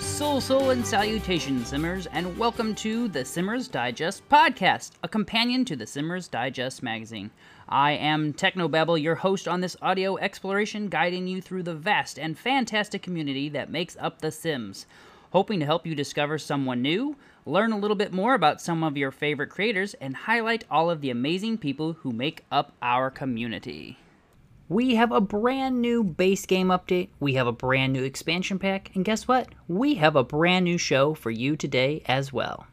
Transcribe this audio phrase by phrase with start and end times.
[0.00, 5.76] Sul, sul, and salutations, Simmers, and welcome to the Simmers Digest podcast, a companion to
[5.76, 7.30] the Simmers Digest magazine.
[7.66, 12.38] I am Technobabble, your host on this audio exploration, guiding you through the vast and
[12.38, 14.84] fantastic community that makes up The Sims.
[15.30, 18.96] Hoping to help you discover someone new, learn a little bit more about some of
[18.96, 23.96] your favorite creators, and highlight all of the amazing people who make up our community.
[24.68, 28.90] We have a brand new base game update, we have a brand new expansion pack,
[28.94, 29.48] and guess what?
[29.68, 32.66] We have a brand new show for you today as well.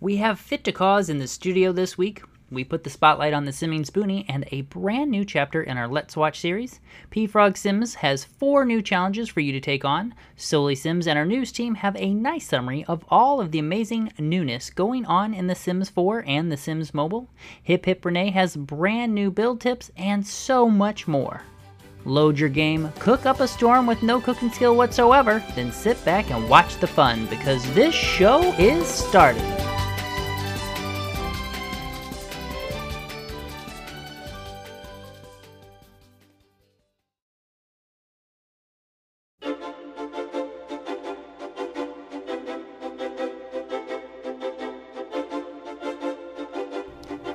[0.00, 2.22] We have FitToCos in the studio this week.
[2.52, 5.86] We put the spotlight on the Simming Spoonie and a brand new chapter in our
[5.86, 6.80] Let's Watch series.
[7.08, 10.14] P Frog Sims has four new challenges for you to take on.
[10.34, 14.12] Solely Sims and our news team have a nice summary of all of the amazing
[14.18, 17.28] newness going on in The Sims 4 and The Sims Mobile.
[17.62, 21.42] Hip Hip Renee has brand new build tips and so much more.
[22.04, 26.32] Load your game, cook up a storm with no cooking skill whatsoever, then sit back
[26.32, 29.69] and watch the fun because this show is starting.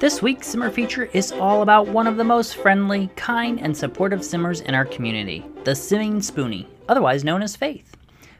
[0.05, 4.23] This week's Simmer feature is all about one of the most friendly, kind, and supportive
[4.23, 7.97] Simmers in our community, the Simming Spoonie, otherwise known as Faith.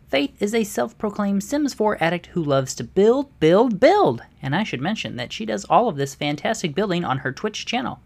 [0.08, 4.56] Faith is a self proclaimed Sims 4 addict who loves to build, build, build, and
[4.56, 8.00] I should mention that she does all of this fantastic building on her Twitch channel.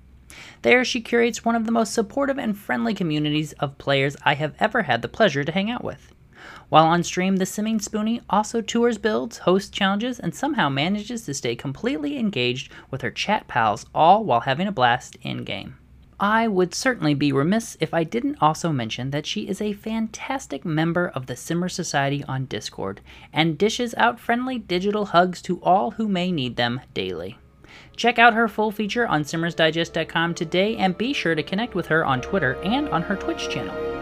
[0.61, 4.55] There, she curates one of the most supportive and friendly communities of players I have
[4.61, 6.08] ever had the pleasure to hang out with.
[6.69, 11.33] While on stream, the Simming Spoonie also tours builds, hosts challenges, and somehow manages to
[11.33, 15.77] stay completely engaged with her chat pals, all while having a blast in game.
[16.19, 20.65] I would certainly be remiss if I didn't also mention that she is a fantastic
[20.65, 22.99] member of the Simmer Society on Discord
[23.31, 27.37] and dishes out friendly digital hugs to all who may need them daily.
[27.95, 32.05] Check out her full feature on simmersdigest.com today and be sure to connect with her
[32.05, 33.98] on Twitter and on her Twitch channel.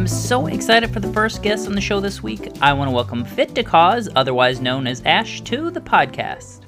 [0.00, 2.48] I am so excited for the first guest on the show this week.
[2.62, 6.62] I want to welcome FitToCos, otherwise known as Ash, to the podcast.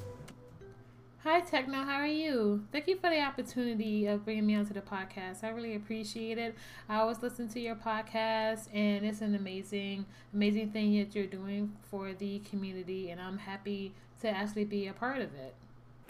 [1.23, 1.83] Hi, Techno.
[1.83, 2.63] How are you?
[2.71, 5.43] Thank you for the opportunity of bringing me onto the podcast.
[5.43, 6.53] I really appreciate it.
[6.87, 11.75] I always listen to your podcast, and it's an amazing, amazing thing that you're doing
[11.89, 15.55] for the community, and I'm happy to actually be a part of it.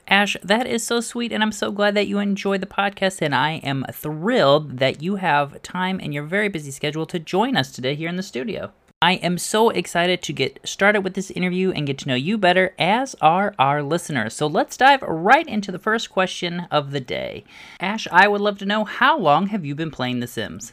[0.08, 3.22] Ash, that is so sweet, and I'm so glad that you enjoy the podcast.
[3.22, 7.56] And I am thrilled that you have time in your very busy schedule to join
[7.56, 8.72] us today here in the studio.
[9.02, 12.38] I am so excited to get started with this interview and get to know you
[12.38, 14.34] better, as are our listeners.
[14.34, 17.44] So let's dive right into the first question of the day.
[17.82, 20.72] Ash, I would love to know how long have you been playing The Sims?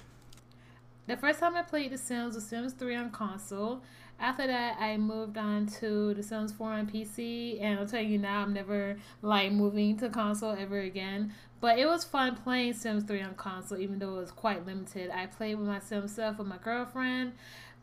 [1.08, 3.82] The first time I played The Sims was Sims 3 on console.
[4.20, 8.18] After that, I moved on to The Sims 4 on PC, and I'll tell you
[8.18, 11.32] now, I'm never like moving to console ever again.
[11.58, 15.10] But it was fun playing Sims 3 on console, even though it was quite limited.
[15.10, 17.32] I played with my Sims stuff with my girlfriend.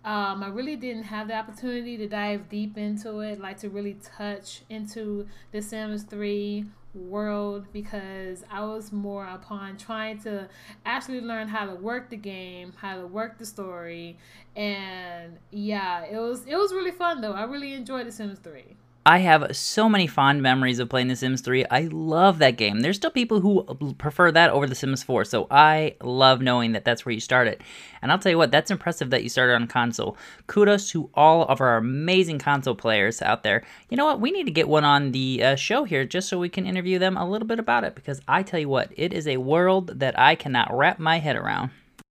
[0.07, 3.97] Um, I really didn't have the opportunity to dive deep into it, like to really
[4.17, 6.63] touch into The Sims 3
[6.95, 10.47] world because I was more upon trying to
[10.85, 14.17] actually learn how to work the game, how to work the story,
[14.55, 17.33] and yeah, it was it was really fun though.
[17.33, 18.77] I really enjoyed The Sims 3.
[19.07, 21.63] I have so many fond memories of playing The Sims 3.
[21.71, 22.81] I love that game.
[22.81, 26.83] There's still people who prefer that over The Sims 4, so I love knowing that
[26.83, 27.63] that's where you started.
[28.01, 30.17] And I'll tell you what, that's impressive that you started on console.
[30.47, 33.63] Kudos to all of our amazing console players out there.
[33.89, 34.19] You know what?
[34.19, 36.99] We need to get one on the uh, show here just so we can interview
[36.99, 40.01] them a little bit about it because I tell you what, it is a world
[40.01, 41.71] that I cannot wrap my head around.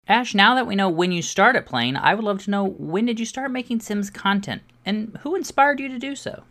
[0.06, 3.04] Ash, now that we know when you started playing, I would love to know when
[3.04, 6.44] did you start making Sims content and who inspired you to do so?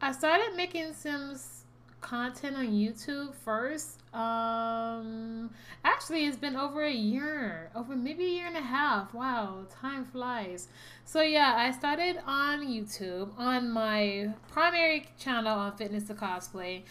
[0.00, 1.64] I started making Sims
[2.00, 5.50] content on YouTube first, um,
[5.84, 9.12] actually, it's been over a year, over maybe a year and a half.
[9.12, 10.68] Wow, time flies.
[11.04, 16.82] So yeah, I started on YouTube on my primary channel on Fitness to Cosplay,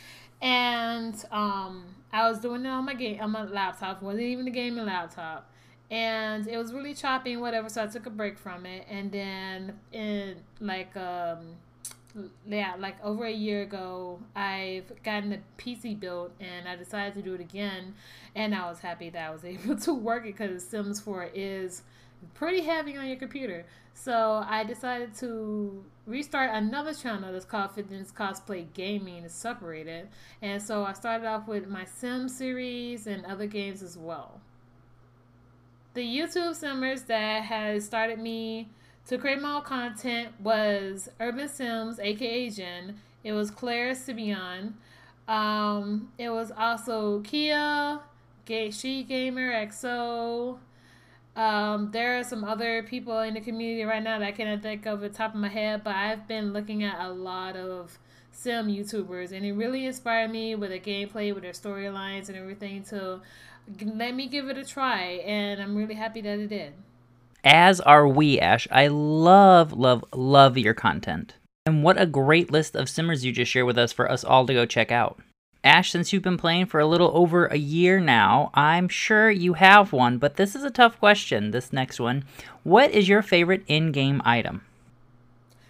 [0.42, 4.01] and um, I was doing it on my game on my laptop.
[4.01, 5.51] Wasn't even a gaming laptop
[5.89, 9.09] and it was really choppy and whatever so i took a break from it and
[9.09, 11.56] then in like um
[12.48, 17.22] yeah like over a year ago i've gotten the pc built and i decided to
[17.22, 17.94] do it again.
[18.36, 21.84] And i was happy that i was able to work it because sims 4 is
[22.34, 23.66] pretty heavy on your computer.
[23.94, 30.08] So i decided to restart another channel that's called fitness cosplay gaming separated.
[30.42, 34.42] And so i started off with my sim series and other games as well.
[35.94, 38.69] The YouTube Simmers that has started me
[39.07, 43.00] to create my content was Urban Sims, aka Jen.
[43.24, 44.74] It was Clare Siobhan.
[45.27, 48.00] Um, it was also Kia,
[48.45, 50.59] Gay She Gamer XO.
[51.36, 54.86] Um, there are some other people in the community right now that I cannot think
[54.86, 58.00] of the top of my head, but I've been looking at a lot of
[58.31, 62.83] sim YouTubers, and it really inspired me with the gameplay, with their storylines, and everything
[62.86, 63.21] to
[63.81, 66.74] let me give it a try, and I'm really happy that it did.
[67.49, 68.67] As are we, Ash.
[68.71, 71.35] I love, love, love your content.
[71.65, 74.45] And what a great list of simmers you just shared with us for us all
[74.45, 75.17] to go check out.
[75.63, 79.53] Ash, since you've been playing for a little over a year now, I'm sure you
[79.53, 82.25] have one, but this is a tough question, this next one.
[82.63, 84.65] What is your favorite in game item?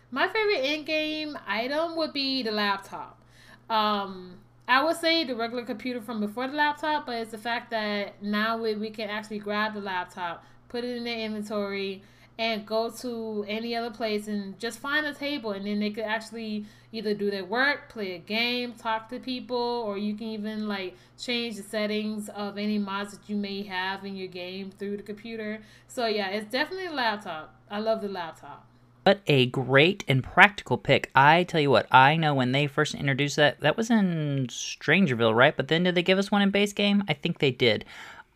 [0.09, 3.21] My favorite in game item would be the laptop.
[3.69, 7.69] Um, I would say the regular computer from before the laptop, but it's the fact
[7.69, 12.01] that now we, we can actually grab the laptop, put it in the inventory,
[12.39, 16.03] and go to any other place and just find a table, and then they could
[16.03, 20.67] actually either do their work, play a game, talk to people, or you can even
[20.67, 24.97] like change the settings of any mods that you may have in your game through
[24.97, 25.59] the computer.
[25.87, 27.55] So yeah, it's definitely a laptop.
[27.69, 28.65] I love the laptop.
[29.03, 31.09] What a great and practical pick.
[31.15, 35.33] I tell you what, I know when they first introduced that, that was in Strangerville,
[35.33, 35.55] right?
[35.55, 37.03] But then did they give us one in base game?
[37.07, 37.85] I think they did.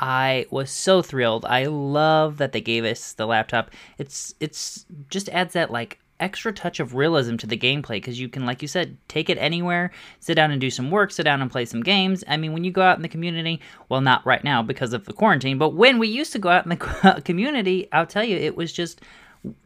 [0.01, 1.45] I was so thrilled.
[1.45, 3.69] I love that they gave us the laptop.
[3.99, 8.29] It's it's just adds that like extra touch of realism to the gameplay because you
[8.29, 11.41] can, like you said, take it anywhere, sit down and do some work, sit down
[11.41, 12.23] and play some games.
[12.27, 13.59] I mean, when you go out in the community,
[13.89, 16.65] well, not right now because of the quarantine, but when we used to go out
[16.65, 19.01] in the community, I'll tell you, it was just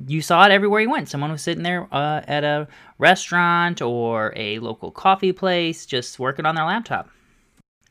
[0.08, 1.10] you saw it everywhere you went.
[1.10, 2.68] Someone was sitting there uh, at a
[2.98, 7.10] restaurant or a local coffee place just working on their laptop.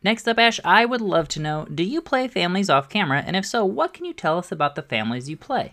[0.05, 3.25] Next up, Ash, I would love to know do you play families off camera?
[3.27, 5.73] And if so, what can you tell us about the families you play?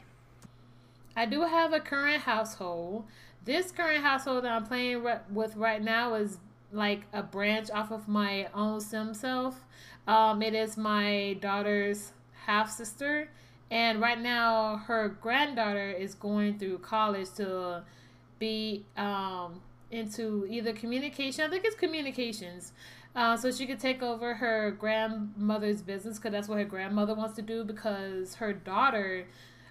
[1.16, 3.04] I do have a current household.
[3.45, 6.38] This current household that I'm playing with right now is
[6.72, 9.66] like a branch off of my own sim self.
[10.07, 12.13] Um, it is my daughter's
[12.45, 13.30] half sister
[13.72, 17.83] and right now, her granddaughter is going through college to
[18.38, 21.45] be um, into either communication.
[21.45, 22.74] I think it's communications.
[23.15, 27.35] Uh, so she could take over her grandmother's business because that's what her grandmother wants
[27.35, 29.25] to do because her daughter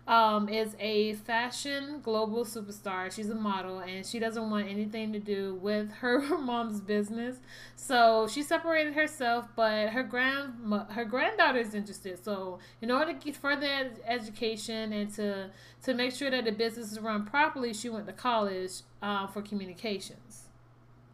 [0.06, 3.12] um, is a fashion global superstar.
[3.12, 7.37] She's a model and she doesn't want anything to do with her mom's business.
[7.76, 10.54] So she separated herself, but her grand
[10.90, 12.22] her granddaughter is interested.
[12.22, 15.50] So in order to get further education and to
[15.84, 19.40] to make sure that the business is run properly, she went to college uh, for
[19.40, 20.50] communications.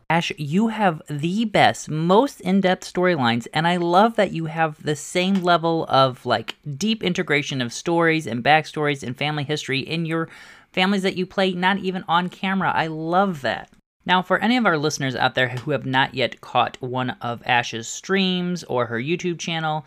[0.08, 4.80] Ash, you have the best, most in depth storylines, and I love that you have
[4.80, 10.06] the same level of like deep integration of stories and backstories and family history in
[10.06, 10.28] your
[10.72, 12.70] families that you play, not even on camera.
[12.72, 13.68] I love that.
[14.04, 17.42] Now, for any of our listeners out there who have not yet caught one of
[17.44, 19.84] Ash's streams or her YouTube channel,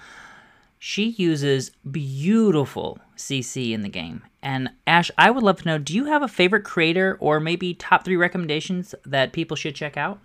[0.79, 4.23] she uses beautiful CC in the game.
[4.41, 7.73] And Ash, I would love to know do you have a favorite creator or maybe
[7.73, 10.19] top three recommendations that people should check out?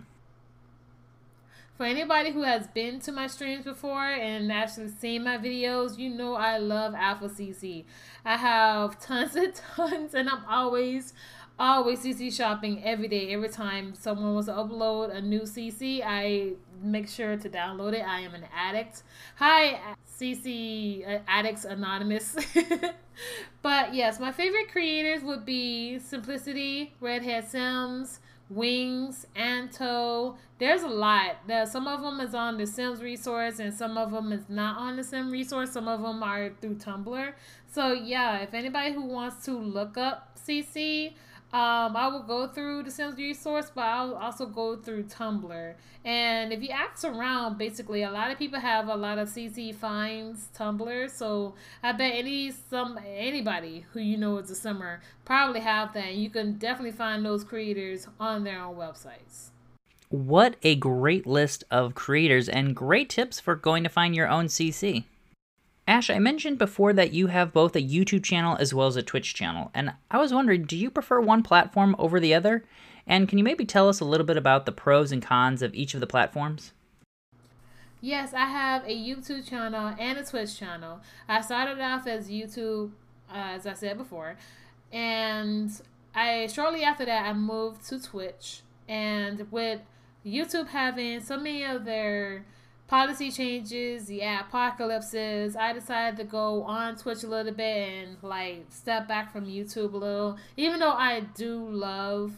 [1.77, 6.09] For anybody who has been to my streams before and actually seen my videos, you
[6.09, 7.83] know I love Alpha CC.
[8.23, 11.13] I have tons and tons, and I'm always
[11.57, 13.33] always CC shopping every day.
[13.33, 18.05] Every time someone wants to upload a new CC, I make sure to download it.
[18.05, 19.03] I am an addict.
[19.37, 19.79] Hi,
[20.19, 22.35] CC uh, Addicts Anonymous.
[23.61, 28.19] but yes, my favorite creators would be Simpliciaty, Redhead Sims,
[28.49, 30.37] Wings, Anto.
[30.59, 31.37] There's a lot.
[31.65, 34.95] Some of them is on the Sims resource, and some of them is not on
[34.95, 35.71] the Sim resource.
[35.71, 37.33] Some of them are through Tumblr.
[37.71, 41.13] So yeah, if anybody who wants to look up CC,
[41.53, 45.73] Um, I will go through the Sims resource, but I'll also go through Tumblr.
[46.03, 49.73] And if you ask around, basically, a lot of people have a lot of CC
[49.73, 51.09] finds Tumblr.
[51.09, 56.15] So I bet any some anybody who you know is a simmer probably have that.
[56.15, 59.49] You can definitely find those creators on their own websites.
[60.09, 64.45] What a great list of creators and great tips for going to find your own
[64.45, 65.05] CC.
[65.87, 69.03] Ash, I mentioned before that you have both a YouTube channel as well as a
[69.03, 72.63] Twitch channel, and I was wondering, do you prefer one platform over the other?
[73.05, 75.75] And can you maybe tell us a little bit about the pros and cons of
[75.75, 76.73] each of the platforms?
[78.01, 81.01] Yes, I have a YouTube channel and a Twitch channel.
[81.29, 82.91] I started off as YouTube,
[83.29, 84.37] uh, as I said before,
[84.91, 85.69] and
[86.15, 88.61] I shortly after that I moved to Twitch.
[88.87, 89.81] And with
[90.25, 92.45] YouTube having so many of their
[92.87, 98.65] policy changes, the apocalypses, I decided to go on Twitch a little bit and like
[98.69, 100.37] step back from YouTube a little.
[100.57, 102.33] Even though I do love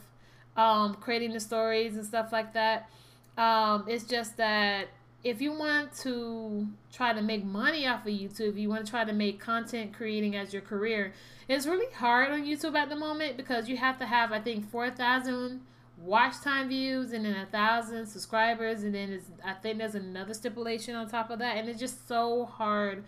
[0.56, 2.89] um, creating the stories and stuff like that,
[3.38, 4.88] um, it's just that
[5.24, 8.89] if you want to try to make money off of YouTube, if you want to
[8.89, 11.13] try to make content creating as your career,
[11.48, 14.70] it's really hard on YouTube at the moment because you have to have, I think,
[14.70, 15.62] 4,000
[15.98, 20.34] watch time views and then a thousand subscribers and then it's, I think there's another
[20.34, 23.04] stipulation on top of that and it's just so hard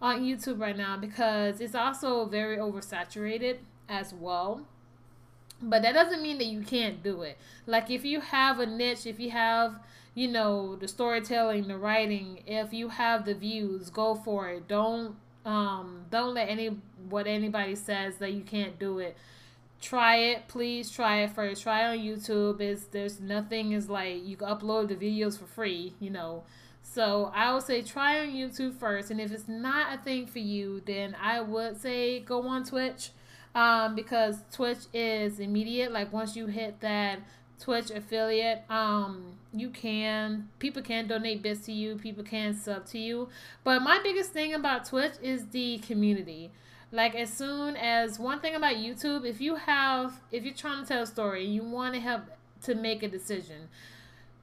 [0.00, 4.62] on YouTube right now because it's also very oversaturated as well.
[5.60, 7.36] But that doesn't mean that you can't do it.
[7.66, 9.80] Like if you have a niche, if you have,
[10.14, 14.68] you know, the storytelling, the writing, if you have the views, go for it.
[14.68, 16.76] Don't um don't let any
[17.08, 19.16] what anybody says that you can't do it
[19.80, 21.62] try it please try it first.
[21.62, 22.60] Try it on youtube.
[22.60, 26.44] Is there's nothing is like you can upload the videos for free you know.
[26.82, 30.38] So i would say try on youtube first and if it's not a thing for
[30.38, 33.10] you then i would say go on twitch
[33.54, 35.92] um, because twitch is immediate.
[35.92, 37.20] Like once you hit that
[37.60, 42.98] twitch affiliate um, you can people can donate bits to you people can sub to
[42.98, 43.28] you.
[43.64, 46.52] But my biggest thing about twitch is the community
[46.90, 50.88] like as soon as one thing about YouTube, if you have if you're trying to
[50.88, 52.22] tell a story, you want to help
[52.62, 53.68] to make a decision.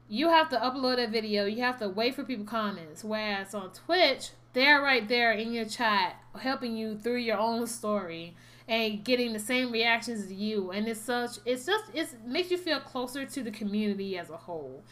[0.08, 1.46] You have to upload a video.
[1.46, 3.04] You have to wait for people comments.
[3.04, 8.36] Whereas on Twitch, they're right there in your chat, helping you through your own story
[8.68, 10.72] and getting the same reactions as you.
[10.72, 14.38] And it's such it's just it makes you feel closer to the community as a
[14.38, 14.84] whole.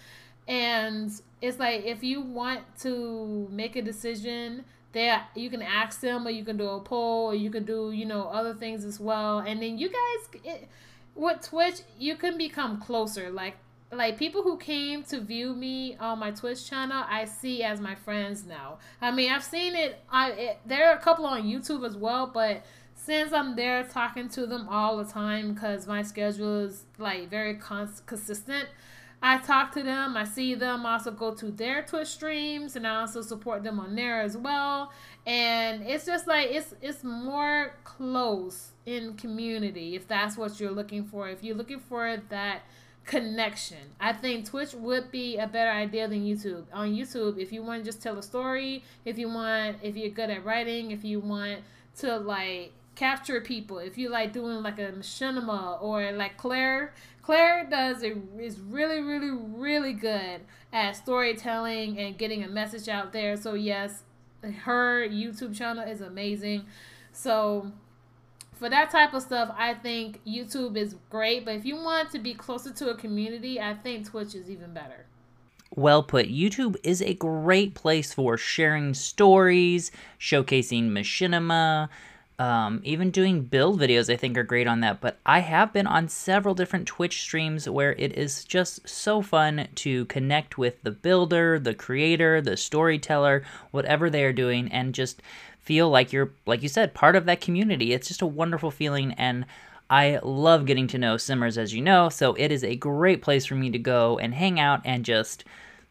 [0.48, 6.26] And it's like if you want to make a decision they you can ask them
[6.26, 9.00] or you can do a poll or you can do you know other things as
[9.00, 9.40] well.
[9.40, 10.70] And then you guys it,
[11.16, 13.30] with twitch you can become closer.
[13.30, 13.58] Like
[13.92, 17.96] like people who came to view me on my twitch channel i see as my
[17.96, 18.80] friends now.
[19.02, 22.26] I mean i've seen it i it, there are a couple on youtube as well
[22.26, 27.30] but since i'm there talking to them all the time because my schedule is like
[27.30, 28.68] very cons- consistent
[29.26, 32.86] I talk to them, I see them, I also go to their Twitch streams and
[32.86, 34.92] I also support them on there as well.
[35.26, 41.06] And it's just like it's it's more close in community if that's what you're looking
[41.06, 41.30] for.
[41.30, 42.64] If you're looking for that
[43.06, 43.78] connection.
[44.00, 46.66] I think Twitch would be a better idea than YouTube.
[46.74, 50.10] On YouTube, if you want to just tell a story, if you want if you're
[50.10, 51.62] good at writing, if you want
[51.98, 57.66] to like capture people, if you like doing like a machinima or like Clare Clare
[57.70, 60.42] does a, is really, really, really good
[60.74, 63.38] at storytelling and getting a message out there.
[63.38, 64.04] So yes,
[64.64, 66.66] her YouTube channel is amazing.
[67.14, 67.72] So
[68.56, 71.46] for that type of stuff, I think YouTube is great.
[71.46, 74.74] But if you want to be closer to a community, I think Twitch is even
[74.74, 75.06] better.
[75.76, 76.28] Well put.
[76.28, 81.90] YouTube is a great place for sharing stories, showcasing machinima,
[82.40, 85.02] um, even doing build videos, I think, are great on that.
[85.02, 89.68] But I have been on several different Twitch streams where it is just so fun
[89.76, 95.22] to connect with the builder, the creator, the storyteller, whatever they are doing, and just
[95.60, 97.94] feel like you're, like you said, part of that community.
[97.94, 99.14] It's just a wonderful feeling.
[99.14, 99.46] And
[99.90, 102.10] I love getting to know Simmers, as you know.
[102.10, 105.44] So it is a great place for me to go and hang out and just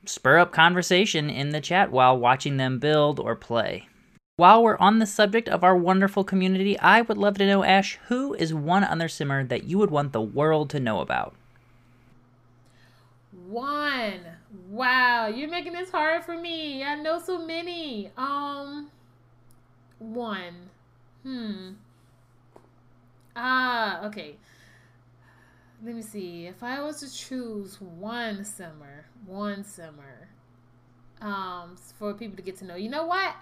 [0.04, 3.86] spur up conversation in the chat while watching them build or play.
[4.36, 7.98] While we're on the subject of our wonderful community, I would love to know, Ash,
[8.08, 11.34] who is one other simmer that you would want the world to know about?
[13.46, 14.20] One.
[14.70, 16.82] Wow, you're making this hard for me.
[16.82, 18.10] I know so many.
[18.16, 18.90] Um,
[19.98, 20.70] one.
[21.24, 21.72] Hmm.
[23.36, 24.36] Ah, okay.
[25.84, 26.46] Let me see.
[26.46, 30.28] If I was to choose one simmer, one simmer,
[31.20, 33.34] um, for people to get to know, you know what?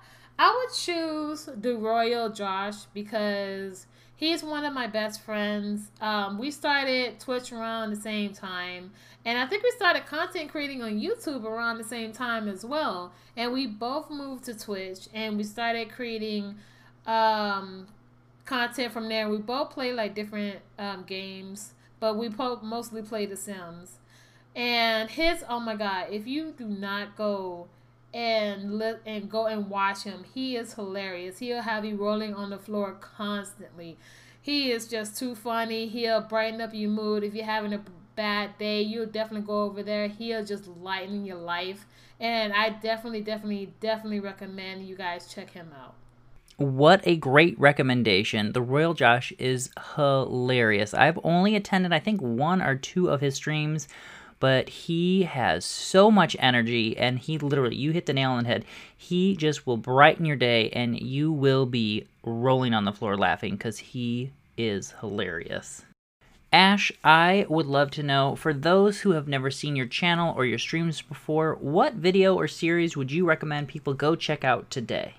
[0.43, 3.85] I would choose the Royal Josh because
[4.17, 5.91] he's one of my best friends.
[6.01, 8.91] Um, we started Twitch around the same time,
[9.27, 13.13] and I think we started content creating on YouTube around the same time as well.
[13.37, 16.55] And we both moved to Twitch, and we started creating
[17.07, 17.87] um,
[18.47, 19.29] content from there.
[19.29, 23.99] We both play like different um, games, but we po- mostly play The Sims.
[24.57, 27.69] And his, oh my god, if you do not go
[28.13, 30.25] and let and go and watch him.
[30.35, 31.39] He is hilarious.
[31.39, 33.99] He'll have you rolling on the floor constantly.
[34.43, 35.87] He is just too funny.
[35.87, 37.23] He'll brighten up your mood.
[37.23, 37.83] If you're having a
[38.17, 40.09] bad day, you'll definitely go over there.
[40.09, 41.87] He'll just lighten your life.
[42.19, 45.95] And I definitely, definitely, definitely recommend you guys check him out.
[46.57, 48.53] What a great recommendation.
[48.53, 50.93] The Royal Josh is hilarious.
[50.93, 53.89] I've only attended, I think, one or two of his streams
[54.41, 58.49] but he has so much energy and he literally you hit the nail on the
[58.49, 58.65] head.
[58.97, 63.53] He just will brighten your day and you will be rolling on the floor laughing
[63.53, 65.85] because he is hilarious.
[66.53, 70.45] Ash i would love to know for those who have never seen your channel or
[70.45, 75.15] your streams before what video or series would you recommend people go check out today?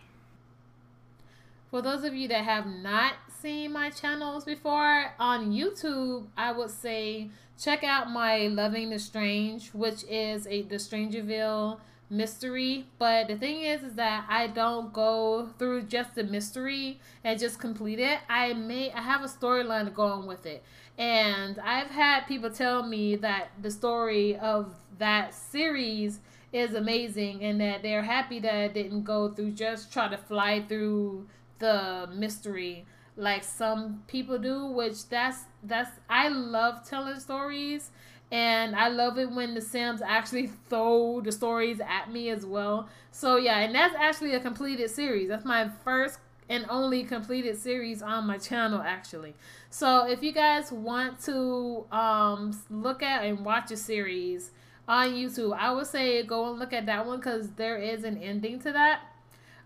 [1.70, 6.70] For those of you that have not seen my channels before on YouTube, I would
[6.70, 7.30] say
[7.60, 11.80] check out my Loving the Strange, which is a the Strangerville
[12.10, 12.86] mystery.
[13.00, 17.60] But the thing is, is that I don't go through just the mystery and just
[17.60, 18.20] complete it.
[18.30, 20.64] I may I have a storyline going with it,
[20.98, 26.20] and I've had people tell me that the story of that series
[26.54, 30.64] is amazing and that they're happy that I didn't go through just try to fly
[30.68, 31.28] through
[31.60, 32.86] the mystery
[33.22, 37.92] like some people do which that's that's i love telling stories
[38.32, 42.90] and i love it when the sims actually throw the stories at me as well.
[43.12, 45.30] So yeah and that's actually a completed series.
[45.30, 49.36] That's my first and only completed series on my channel actually.
[49.70, 54.52] So if you guys want to um look at and watch a series
[54.88, 58.18] on youtube i would say go and look at that one because there is an
[58.18, 59.02] ending to that.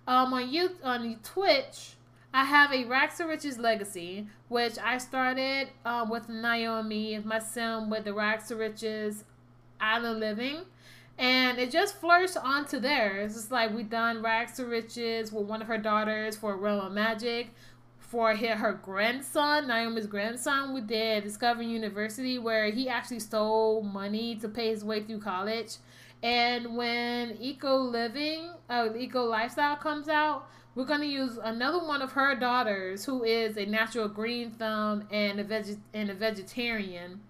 [0.07, 1.95] Um on you on twitch
[2.36, 7.89] I have a Rags to Riches Legacy, which I started uh, with Naomi, my sim
[7.89, 9.24] with the Rags to Riches
[9.80, 10.65] Island Living.
[11.18, 13.22] And it just flourished onto there.
[13.22, 16.92] It's like we done Rags to Riches with one of her daughters for Realm of
[16.92, 17.51] Magic.
[18.00, 24.50] For her grandson, Naomi's grandson, we did Discover University, where he actually stole money to
[24.50, 25.77] pay his way through college.
[26.22, 32.01] And when Eco Living, uh, Eco Lifestyle comes out, we're going to use another one
[32.01, 37.22] of her daughters who is a natural green thumb and a veg- and a vegetarian.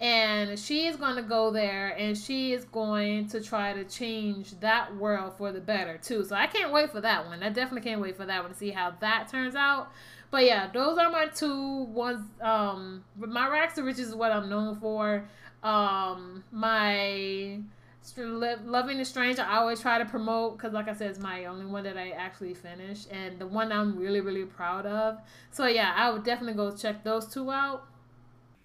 [0.00, 4.58] And she is going to go there and she is going to try to change
[4.60, 6.24] that world for the better too.
[6.24, 7.42] So i can't wait for that one.
[7.42, 9.92] I definitely can't wait for that one to see how that turns out.
[10.30, 14.48] But yeah those are my two ones um my rags to riches is what i'm
[14.48, 15.28] known for.
[15.62, 17.60] Um my
[18.16, 21.66] Loving the Stranger, I always try to promote because, like I said, it's my only
[21.66, 25.18] one that I actually finished and the one I'm really, really proud of.
[25.50, 27.84] So, yeah, I would definitely go check those two out.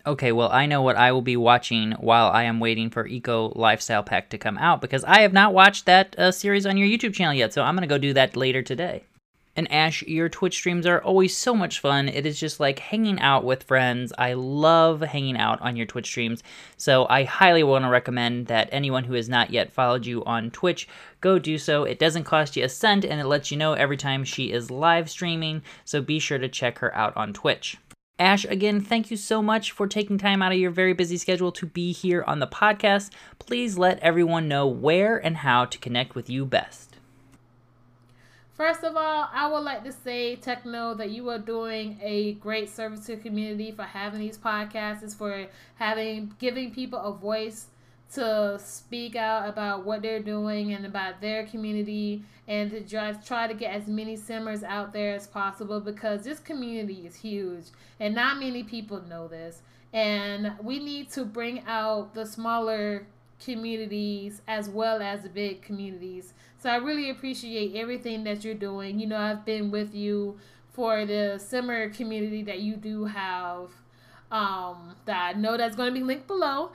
[0.07, 3.51] Okay, well, I know what I will be watching while I am waiting for Eco
[3.55, 6.87] Lifestyle Pack to come out because I have not watched that uh, series on your
[6.87, 9.03] YouTube channel yet, so I'm going to go do that later today.
[9.55, 12.09] And Ash, your Twitch streams are always so much fun.
[12.09, 14.11] It is just like hanging out with friends.
[14.17, 16.43] I love hanging out on your Twitch streams.
[16.75, 20.51] So I highly want to recommend that anyone who has not yet followed you on
[20.51, 20.87] Twitch,
[21.21, 21.85] go do so.
[21.85, 24.69] It doesn't cost you a cent and it lets you know every time she is
[24.69, 25.61] live streaming.
[25.85, 27.77] So be sure to check her out on Twitch.
[28.17, 31.51] Ash, again, thank you so much for taking time out of your very busy schedule
[31.51, 33.11] to be here on the podcast.
[33.39, 36.94] Please let everyone know where and how to connect with you best.
[38.55, 42.69] First of all, I would like to say, Techno, that you are doing a great
[42.69, 47.67] service to the community for having these podcasts, for having giving people a voice
[48.13, 53.45] to speak out about what they're doing and about their community and to try, try
[53.45, 57.65] to get as many simmers out there as possible because this community is huge
[57.99, 63.05] and not many people know this and we need to bring out the smaller
[63.43, 66.33] communities as well as the big communities.
[66.65, 68.99] So I really appreciate everything that you're doing.
[68.99, 70.39] You know, I've been with you
[70.73, 73.69] for the Simmer community that you do have.
[74.31, 76.71] Um, that I know that's going to be linked below.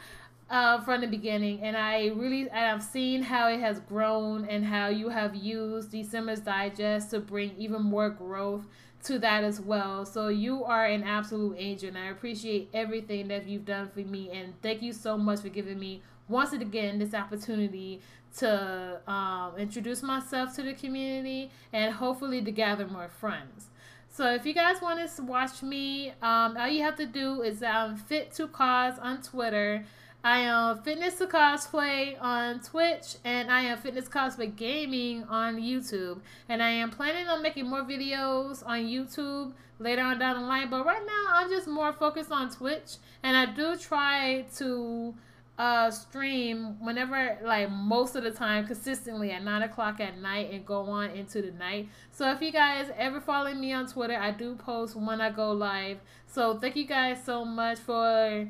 [0.48, 4.64] Uh, from the beginning, and I really and I've seen how it has grown and
[4.64, 8.66] how you have used the Simmers Digest to bring even more growth
[9.05, 10.07] to that as well.
[10.07, 14.31] So you are an absolute angel, and I appreciate everything that you've done for me.
[14.31, 18.00] And thank you so much for giving me once again this opportunity
[18.38, 23.66] to um, introduce myself to the community and hopefully to gather more friends.
[24.12, 27.62] So if you guys want to watch me, um, all you have to do is
[27.62, 29.84] um, FitToCos on Twitter.
[30.22, 36.20] I am Fitness to Cosplay on Twitch, and I am Fitness Cosplay Gaming on YouTube.
[36.48, 40.68] And I am planning on making more videos on YouTube later on down the line.
[40.68, 45.14] But right now, I'm just more focused on Twitch, and I do try to
[45.60, 50.64] uh stream whenever like most of the time consistently at nine o'clock at night and
[50.64, 51.86] go on into the night.
[52.12, 55.52] So if you guys ever follow me on twitter i do post when i go
[55.52, 55.98] live.
[56.26, 58.48] So thank you guys so much for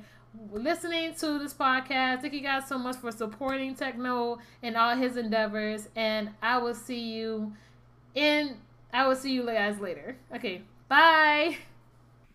[0.52, 2.20] listening to this podcast.
[2.20, 5.88] Thank you guys so much for supporting techno and all his endeavors.
[5.96, 7.52] And i will see you
[8.14, 8.56] in
[8.92, 10.16] i will see you guys later.
[10.32, 11.56] Okay bye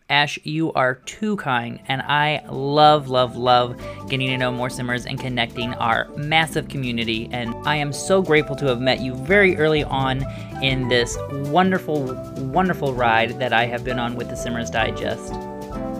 [0.07, 3.75] Ash, you are too kind, and I love, love, love
[4.07, 7.27] getting to know more Simmers and connecting our massive community.
[7.31, 10.23] And I am so grateful to have met you very early on
[10.61, 11.17] in this
[11.49, 12.13] wonderful,
[12.53, 15.33] wonderful ride that I have been on with the Simmers Digest.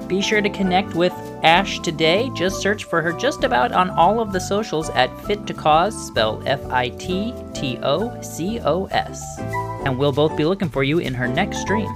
[0.08, 1.14] Be sure to connect with
[1.44, 2.30] Ash today.
[2.36, 6.90] Just search for her just about on all of the socials at FitToCos, F I
[6.90, 9.40] T T O C O S.
[9.84, 11.92] And we'll both be looking for you in her next stream.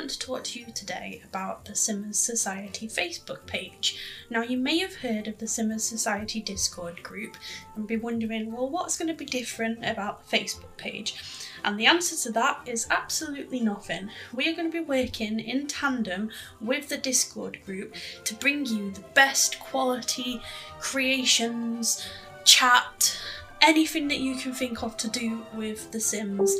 [0.00, 3.98] Want to talk to you today about the Simmers Society Facebook page.
[4.30, 7.36] Now, you may have heard of the Simmers Society Discord group
[7.76, 11.16] and be wondering, well, what's going to be different about the Facebook page?
[11.62, 14.08] And the answer to that is absolutely nothing.
[14.32, 16.30] We are going to be working in tandem
[16.62, 20.40] with the Discord group to bring you the best quality
[20.78, 22.08] creations,
[22.44, 23.20] chat,
[23.60, 26.56] anything that you can think of to do with The Sims.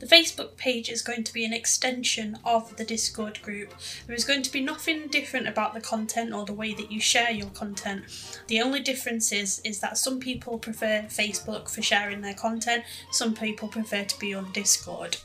[0.00, 3.74] The Facebook page is going to be an extension of the Discord group.
[4.06, 7.00] There is going to be nothing different about the content or the way that you
[7.00, 8.04] share your content.
[8.46, 13.34] The only difference is, is that some people prefer Facebook for sharing their content, some
[13.34, 15.16] people prefer to be on Discord.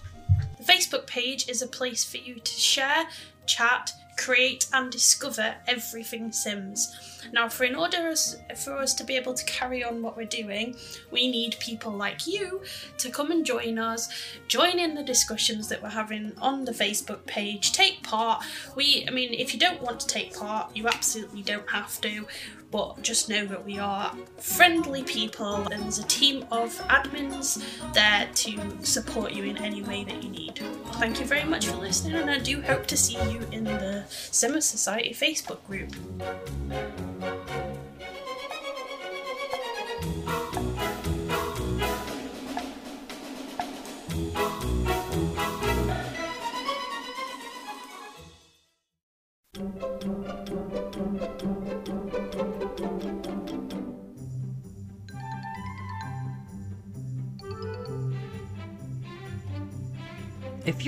[0.58, 3.06] The Facebook page is a place for you to share,
[3.46, 6.96] chat, create and discover everything Sims.
[7.32, 8.14] Now, for in order
[8.56, 10.76] for us to be able to carry on what we're doing,
[11.12, 12.62] we need people like you
[12.98, 14.10] to come and join us,
[14.48, 18.44] join in the discussions that we're having on the Facebook page, take part.
[18.76, 22.28] We, I mean, if you don't want to take part, you absolutely don't have to
[22.74, 28.28] but just know that we are friendly people and there's a team of admins there
[28.34, 30.60] to support you in any way that you need.
[30.94, 34.04] Thank you very much for listening and I do hope to see you in the
[34.10, 35.96] Simmers Society Facebook group.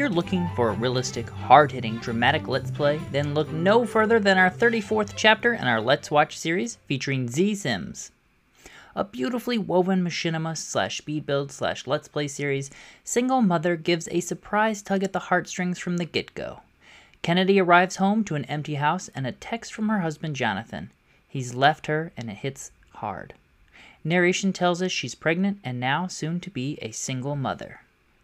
[0.06, 4.38] You're looking for a realistic, hard hitting, dramatic Let's Play, then look no further than
[4.38, 8.12] our 34th chapter in our Let's Watch series featuring Z Sims.
[8.96, 12.70] A beautifully woven machinima slash speed build slash Let's Play series,
[13.04, 16.62] Single Mother gives a surprise tug at the heartstrings from the get go.
[17.24, 20.92] Kennedy arrives home to an empty house and a text from her husband Jonathan.
[21.28, 23.34] He's left her and it hits hard.
[24.04, 27.80] Narration tells us she's pregnant and now soon to be a single mother.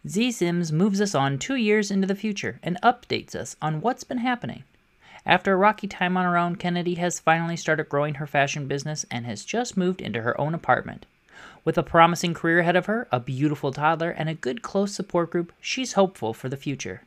[0.06, 4.02] Z Sims moves us on two years into the future and updates us on what's
[4.02, 4.64] been happening.
[5.24, 9.06] After a rocky time on her own, Kennedy has finally started growing her fashion business
[9.12, 11.06] and has just moved into her own apartment.
[11.64, 15.30] With a promising career ahead of her, a beautiful toddler, and a good close support
[15.30, 17.02] group, she's hopeful for the future.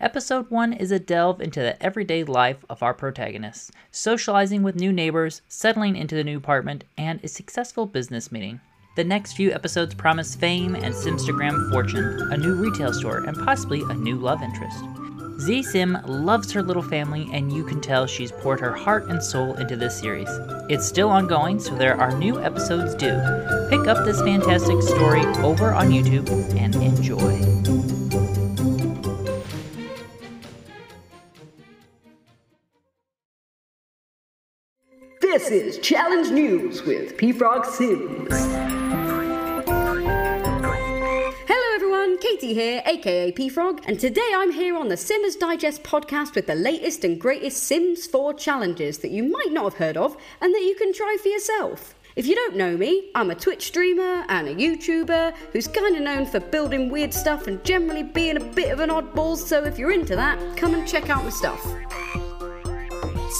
[0.00, 4.92] Episode 1 is a delve into the everyday life of our protagonists, socializing with new
[4.92, 8.60] neighbors, settling into the new apartment, and a successful business meeting.
[8.96, 13.82] The next few episodes promise fame and Simstagram fortune, a new retail store, and possibly
[13.82, 14.82] a new love interest.
[15.38, 19.22] Z Sim loves her little family, and you can tell she's poured her heart and
[19.22, 20.30] soul into this series.
[20.70, 23.20] It's still ongoing, so there are new episodes due.
[23.68, 27.95] Pick up this fantastic story over on YouTube and enjoy.
[35.36, 38.32] This is Challenge News with P Frog Sims.
[41.46, 45.82] Hello everyone, Katie here, aka P Frog, and today I'm here on the Simmers Digest
[45.82, 49.98] podcast with the latest and greatest Sims 4 challenges that you might not have heard
[49.98, 51.94] of and that you can try for yourself.
[52.16, 56.02] If you don't know me, I'm a Twitch streamer and a YouTuber who's kind of
[56.02, 59.78] known for building weird stuff and generally being a bit of an oddball, so if
[59.78, 61.62] you're into that, come and check out my stuff.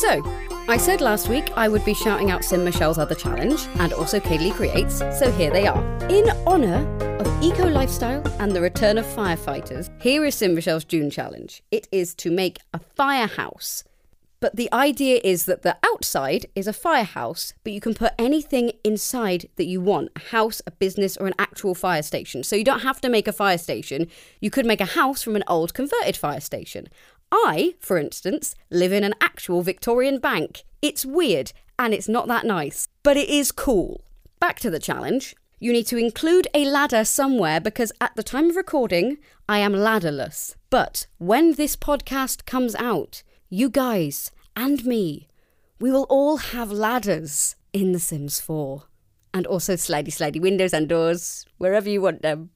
[0.00, 3.92] So, I said last week I would be shouting out Sim Michelle's other challenge and
[3.92, 5.80] also Caidily Creates, so here they are.
[6.08, 6.84] In honour
[7.20, 11.62] of eco lifestyle and the return of firefighters, here is Sim Michelle's June challenge.
[11.70, 13.84] It is to make a firehouse.
[14.40, 18.72] But the idea is that the outside is a firehouse, but you can put anything
[18.84, 22.42] inside that you want a house, a business, or an actual fire station.
[22.42, 24.08] So you don't have to make a fire station.
[24.40, 26.88] You could make a house from an old converted fire station.
[27.32, 30.64] I, for instance, live in an actual Victorian bank.
[30.80, 34.04] It's weird and it's not that nice, but it is cool.
[34.40, 35.34] Back to the challenge.
[35.58, 39.72] You need to include a ladder somewhere because at the time of recording, I am
[39.72, 40.54] ladderless.
[40.70, 45.28] But when this podcast comes out, you guys and me,
[45.80, 48.84] we will all have ladders in The Sims 4.
[49.32, 52.50] And also slidey slidey windows and doors, wherever you want them.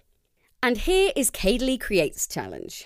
[0.62, 2.86] And here is Caidily Creates Challenge.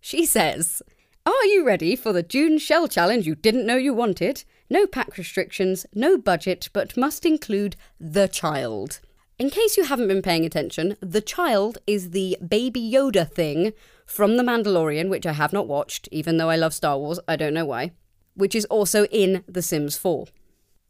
[0.00, 0.82] She says,
[1.24, 4.42] Are you ready for the June Shell Challenge you didn't know you wanted?
[4.70, 9.00] No pack restrictions, no budget, but must include the child.
[9.38, 13.72] In case you haven't been paying attention, the child is the baby Yoda thing
[14.04, 17.36] from The Mandalorian, which I have not watched, even though I love Star Wars, I
[17.36, 17.92] don't know why,
[18.34, 20.26] which is also in The Sims 4.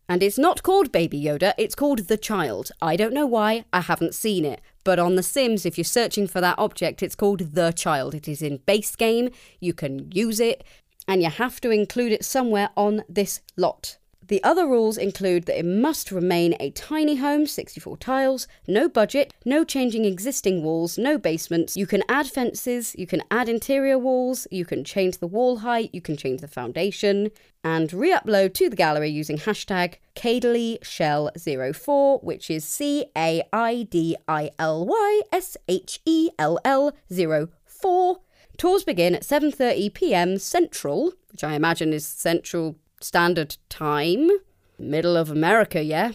[0.09, 2.71] And it's not called Baby Yoda, it's called The Child.
[2.81, 4.63] I don't know why, I haven't seen it.
[4.83, 8.15] But on The Sims, if you're searching for that object, it's called The Child.
[8.15, 9.29] It is in base game,
[9.61, 10.65] you can use it,
[11.09, 13.97] and you have to include it somewhere on this lot.
[14.29, 19.33] The other rules include that it must remain a tiny home, 64 tiles, no budget,
[19.47, 21.79] no changing existing walls, no basements.
[21.79, 25.89] You can add fences, you can add interior walls, you can change the wall height,
[25.95, 27.31] you can change the foundation,
[27.65, 34.15] and re upload to the gallery using hashtag CaidilyShell04, which is C A I D
[34.29, 38.21] I L Y S H E L L 04.
[38.59, 40.37] Tours begin at 7:30 p.m.
[40.37, 44.29] Central, which I imagine is Central Standard Time,
[44.77, 46.13] middle of America, yeah,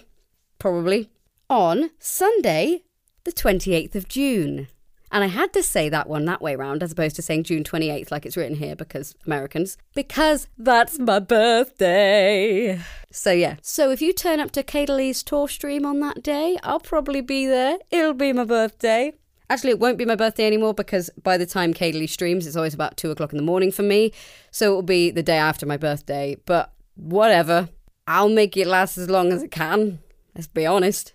[0.60, 1.10] probably,
[1.49, 2.84] on Sunday,
[3.23, 4.67] the 28th of June.
[5.10, 7.63] And I had to say that one that way round as opposed to saying June
[7.63, 9.77] 28th like it's written here because Americans.
[9.93, 12.82] Because that's my birthday.
[13.12, 13.58] So yeah.
[13.62, 17.45] So if you turn up to Caidily's tour stream on that day, I'll probably be
[17.45, 17.77] there.
[17.91, 19.13] It'll be my birthday.
[19.49, 22.73] Actually, it won't be my birthday anymore because by the time Caidily streams, it's always
[22.73, 24.12] about two o'clock in the morning for me.
[24.51, 26.38] So it will be the day after my birthday.
[26.45, 27.69] But whatever.
[28.08, 29.99] I'll make it last as long as it can.
[30.36, 31.13] Let's be honest.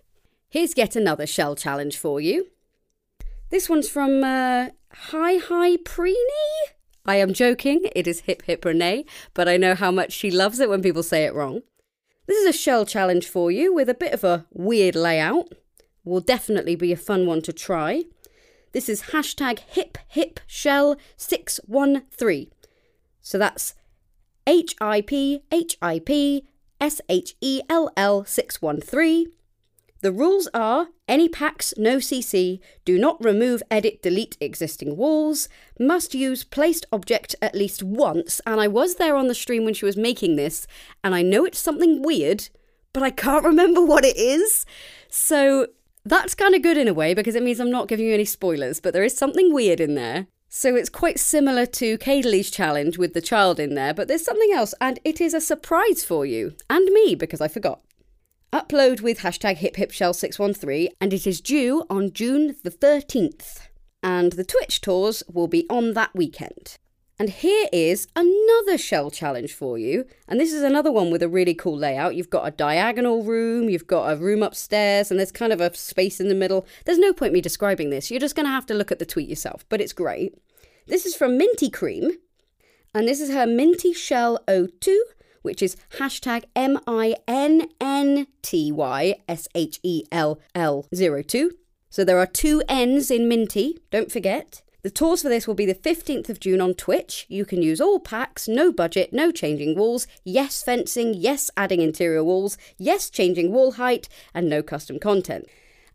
[0.48, 2.46] Here's yet another shell challenge for you.
[3.50, 6.16] This one's from uh, Hi Hi Preeny.
[7.04, 7.88] I am joking.
[7.94, 11.02] It is Hip Hip Renee, but I know how much she loves it when people
[11.02, 11.62] say it wrong.
[12.26, 15.52] This is a shell challenge for you with a bit of a weird layout.
[16.04, 18.04] Will definitely be a fun one to try.
[18.72, 22.50] This is hashtag hip hip shell 613.
[23.20, 23.74] So that's
[24.46, 26.46] H I P H I P
[26.80, 29.32] S H E L L 613.
[30.00, 35.48] The rules are any packs, no CC, do not remove, edit, delete existing walls,
[35.80, 38.40] must use placed object at least once.
[38.46, 40.68] And I was there on the stream when she was making this,
[41.02, 42.48] and I know it's something weird,
[42.92, 44.64] but I can't remember what it is.
[45.08, 45.66] So
[46.08, 48.24] that's kind of good in a way because it means I'm not giving you any
[48.24, 50.26] spoilers, but there is something weird in there.
[50.48, 54.50] So it's quite similar to Caidily's challenge with the child in there, but there's something
[54.52, 57.80] else, and it is a surprise for you and me because I forgot.
[58.50, 63.60] Upload with hashtag HipHipShell613, and it is due on June the 13th.
[64.02, 66.78] And the Twitch tours will be on that weekend.
[67.18, 70.04] And here is another shell challenge for you.
[70.28, 72.14] And this is another one with a really cool layout.
[72.14, 75.74] You've got a diagonal room, you've got a room upstairs, and there's kind of a
[75.74, 76.64] space in the middle.
[76.84, 78.10] There's no point me describing this.
[78.10, 80.38] You're just going to have to look at the tweet yourself, but it's great.
[80.86, 82.12] This is from Minnty Cream,
[82.94, 85.04] and this is her Minnty Shell 02
[85.42, 91.52] which is hashtag M I N N T Y S H E L L 02.
[91.90, 94.62] So there are two N's in Minnty, don't forget.
[94.82, 97.26] The tours for this will be the 15th of June on Twitch.
[97.28, 102.22] You can use all packs, no budget, no changing walls, yes fencing, yes adding interior
[102.22, 105.46] walls, yes changing wall height, and no custom content.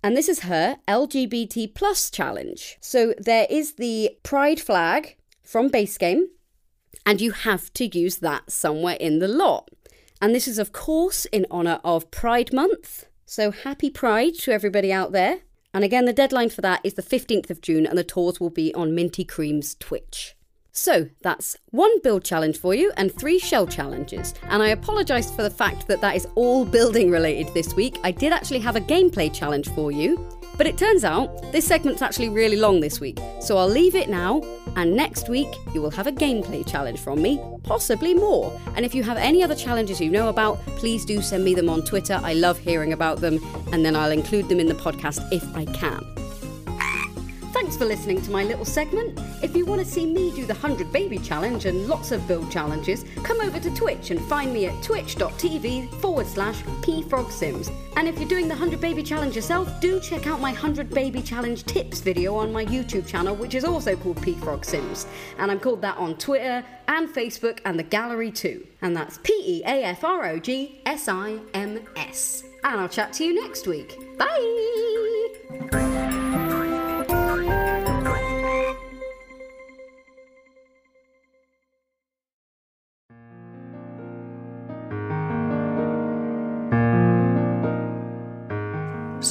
[0.03, 2.77] And this is her LGBT plus challenge.
[2.81, 6.27] So there is the pride flag from base game,
[7.05, 9.69] and you have to use that somewhere in the lot.
[10.21, 13.05] And this is, of course, in honour of Pride Month.
[13.25, 15.39] So happy Pride to everybody out there.
[15.73, 18.51] And again, the deadline for that is the 15th of June, and the tours will
[18.51, 20.35] be on Minnty Cream's Twitch.
[20.75, 24.33] So that's one build challenge for you and three shell challenges.
[24.49, 27.99] And I apologise for the fact that that is all building related this week.
[28.03, 32.01] I did actually have a gameplay challenge for you, but it turns out this segment's
[32.01, 33.19] actually really long this week.
[33.39, 34.41] So I'll leave it now,
[34.75, 38.59] and next week you will have a gameplay challenge from me, possibly more.
[38.75, 41.69] And if you have any other challenges you know about, please do send me them
[41.69, 42.19] on Twitter.
[42.23, 43.39] I love hearing about them,
[43.71, 46.12] and then I'll include them in the podcast if I can.
[47.73, 49.19] Thanks for listening to my little segment.
[49.41, 52.51] If you want to see me do the 100 Baby Challenge and lots of build
[52.51, 57.73] challenges, come over to Twitch and find me at twitch.tv forward slash peafrogsims.
[57.95, 61.23] And if you're doing the 100 Baby Challenge yourself, do check out my 100 Baby
[61.23, 65.07] Challenge tips video on my YouTube channel, which is also called peafrogsims.
[65.39, 68.67] And I'm called that on Twitter and Facebook and the gallery too.
[68.83, 72.43] And that's P E A F R O G S I M S.
[72.63, 73.97] And I'll chat to you next week.
[74.19, 76.32] Bye!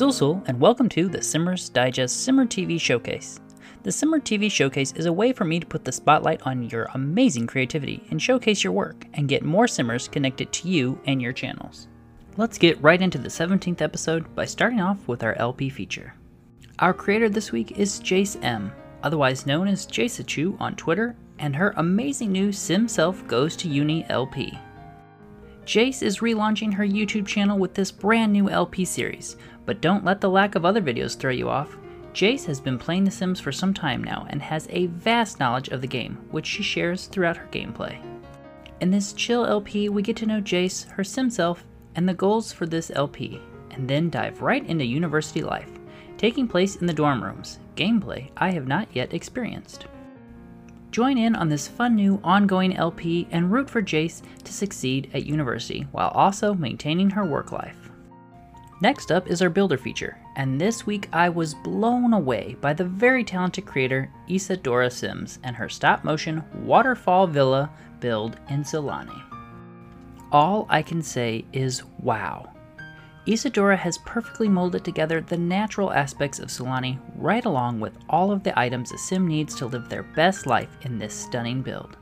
[0.03, 3.39] Sulsul, and welcome to the Simmers Digest Simmer TV Showcase.
[3.85, 6.89] The Simmer TV Showcase is a way for me to put the spotlight on your
[6.95, 11.33] amazing creativity and showcase your work and get more Simmers connected to you and your
[11.33, 11.87] channels.
[12.37, 16.15] Let's get right into the 17th episode by starting off with our LP feature.
[16.81, 18.73] Our creator this week is Jace M,
[19.05, 24.05] otherwise known as Jasachu on Twitter, and her amazing new Sim Self Goes to Uni
[24.09, 24.59] LP.
[25.65, 30.21] Jace is relaunching her YouTube channel with this brand new LP series, but don't let
[30.21, 31.77] the lack of other videos throw you off.
[32.13, 35.69] Jace has been playing The Sims for some time now and has a vast knowledge
[35.69, 37.97] of the game, which she shares throughout her gameplay.
[38.81, 42.53] In this chill LP, we get to know Jace, her sim self, and the goals
[42.53, 45.71] for this LP, and then dive right into university life,
[46.19, 49.87] taking place in the dorm rooms, gameplay I have not yet experienced.
[50.91, 55.25] Join in on this fun new ongoing LP and root for Jace to succeed at
[55.25, 57.82] university while also maintaining her work life.
[58.83, 62.83] Next up is our builder feature, and this week I was blown away by the
[62.83, 69.23] very talented creator Isadora Sims and her stop motion waterfall villa build in Sulani.
[70.33, 72.53] All I can say is wow.
[73.25, 78.43] Isadora has perfectly molded together the natural aspects of Sulani right along with all of
[78.43, 81.99] the items a sim needs to live their best life in this stunning build.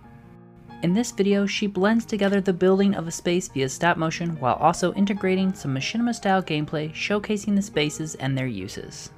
[0.82, 4.54] In this video, she blends together the building of a space via stop motion while
[4.54, 9.10] also integrating some machinima style gameplay showcasing the spaces and their uses.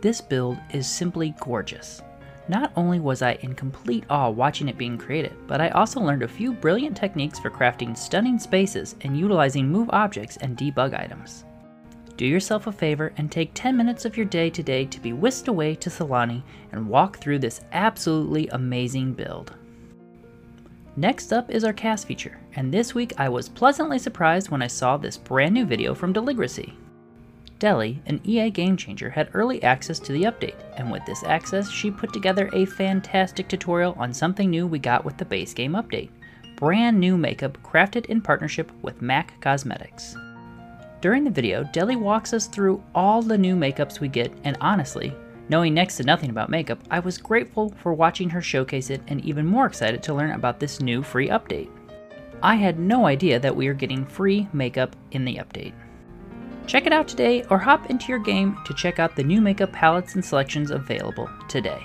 [0.00, 2.02] This build is simply gorgeous.
[2.48, 6.24] Not only was I in complete awe watching it being created, but I also learned
[6.24, 11.44] a few brilliant techniques for crafting stunning spaces and utilizing move objects and debug items.
[12.16, 15.46] Do yourself a favor and take 10 minutes of your day today to be whisked
[15.46, 19.54] away to Sulani and walk through this absolutely amazing build.
[20.98, 24.66] Next up is our cast feature, and this week I was pleasantly surprised when I
[24.66, 26.74] saw this brand new video from Deligracy.
[27.60, 31.70] Deli, an EA game changer, had early access to the update, and with this access,
[31.70, 35.74] she put together a fantastic tutorial on something new we got with the base game
[35.74, 36.10] update
[36.56, 40.16] brand new makeup crafted in partnership with MAC Cosmetics.
[41.00, 45.14] During the video, Deli walks us through all the new makeups we get, and honestly,
[45.48, 49.24] knowing next to nothing about makeup, I was grateful for watching her showcase it and
[49.24, 51.70] even more excited to learn about this new free update.
[52.42, 55.74] I had no idea that we are getting free makeup in the update.
[56.66, 59.72] Check it out today or hop into your game to check out the new makeup
[59.72, 61.82] palettes and selections available today.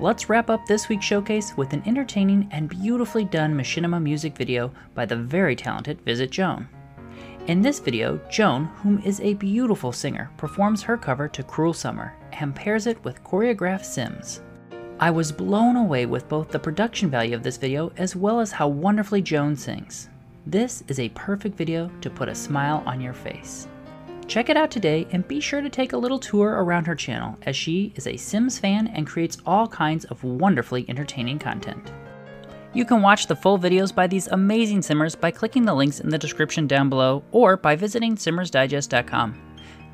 [0.00, 4.72] Let's wrap up this week's showcase with an entertaining and beautifully done machinima music video
[4.94, 6.68] by the very talented Visit Joan.
[7.48, 12.14] In this video, Joan, whom is a beautiful singer, performs her cover to Cruel Summer
[12.32, 14.42] and pairs it with choreographed Sims.
[15.00, 18.52] I was blown away with both the production value of this video as well as
[18.52, 20.10] how wonderfully Joan sings.
[20.46, 23.66] This is a perfect video to put a smile on your face.
[24.26, 27.38] Check it out today and be sure to take a little tour around her channel
[27.46, 31.92] as she is a Sims fan and creates all kinds of wonderfully entertaining content.
[32.74, 36.10] You can watch the full videos by these amazing simmers by clicking the links in
[36.10, 39.40] the description down below or by visiting simmersdigest.com.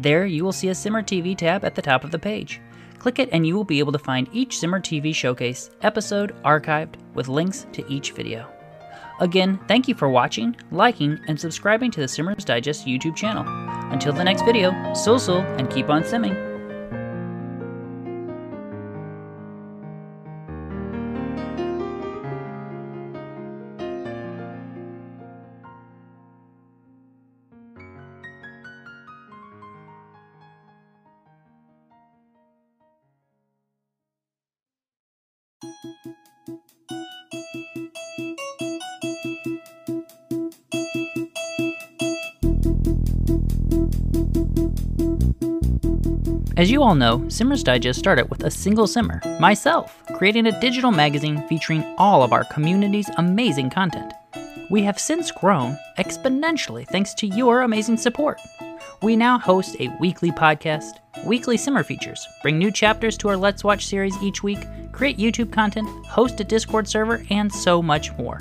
[0.01, 2.61] There, you will see a Simmer TV tab at the top of the page.
[2.99, 6.97] Click it and you will be able to find each Simmer TV showcase episode archived
[7.14, 8.51] with links to each video.
[9.20, 13.45] Again, thank you for watching, liking, and subscribing to the Simmers Digest YouTube channel.
[13.93, 16.54] Until the next video, sul sul and keep on simming.
[46.57, 50.93] As you all know, Simmers Digest started with a single simmer, myself, creating a digital
[50.93, 54.13] magazine featuring all of our community's amazing content.
[54.71, 58.41] We have since grown exponentially thanks to your amazing support.
[59.03, 63.65] We now host a weekly podcast, weekly simmer features, bring new chapters to our Let's
[63.65, 68.41] Watch series each week, create YouTube content, host a Discord server, and so much more.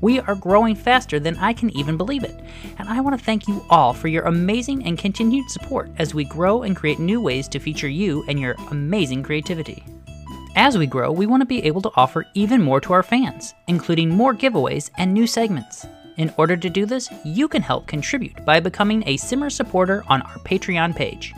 [0.00, 2.40] We are growing faster than I can even believe it.
[2.78, 6.24] And I want to thank you all for your amazing and continued support as we
[6.24, 9.84] grow and create new ways to feature you and your amazing creativity.
[10.54, 13.54] As we grow, we want to be able to offer even more to our fans,
[13.66, 15.86] including more giveaways and new segments.
[16.16, 20.22] In order to do this, you can help contribute by becoming a Simmer supporter on
[20.22, 21.32] our Patreon page.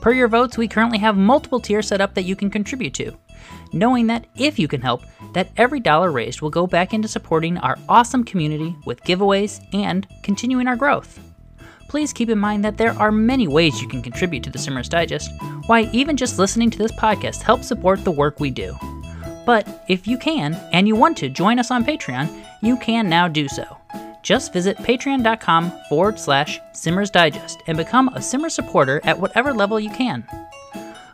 [0.00, 3.18] Per your votes, we currently have multiple tiers set up that you can contribute to
[3.72, 5.02] knowing that if you can help,
[5.32, 10.06] that every dollar raised will go back into supporting our awesome community with giveaways and
[10.22, 11.18] continuing our growth.
[11.88, 14.88] Please keep in mind that there are many ways you can contribute to the Simmers
[14.88, 15.30] Digest,
[15.66, 18.76] why even just listening to this podcast helps support the work we do.
[19.46, 23.28] But if you can, and you want to join us on Patreon, you can now
[23.28, 23.78] do so.
[24.22, 29.80] Just visit patreon.com forward slash Simmers Digest and become a Simmer supporter at whatever level
[29.80, 30.26] you can.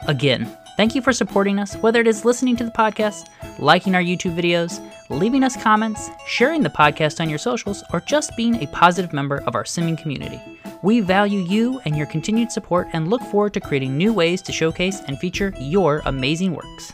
[0.09, 3.29] Again, Thank you for supporting us, whether it is listening to the podcast,
[3.61, 8.37] liking our YouTube videos, leaving us comments, sharing the podcast on your socials, or just
[8.37, 10.41] being a positive member of our simming community.
[10.83, 14.53] We value you and your continued support and look forward to creating new ways to
[14.53, 16.93] showcase and feature your amazing works.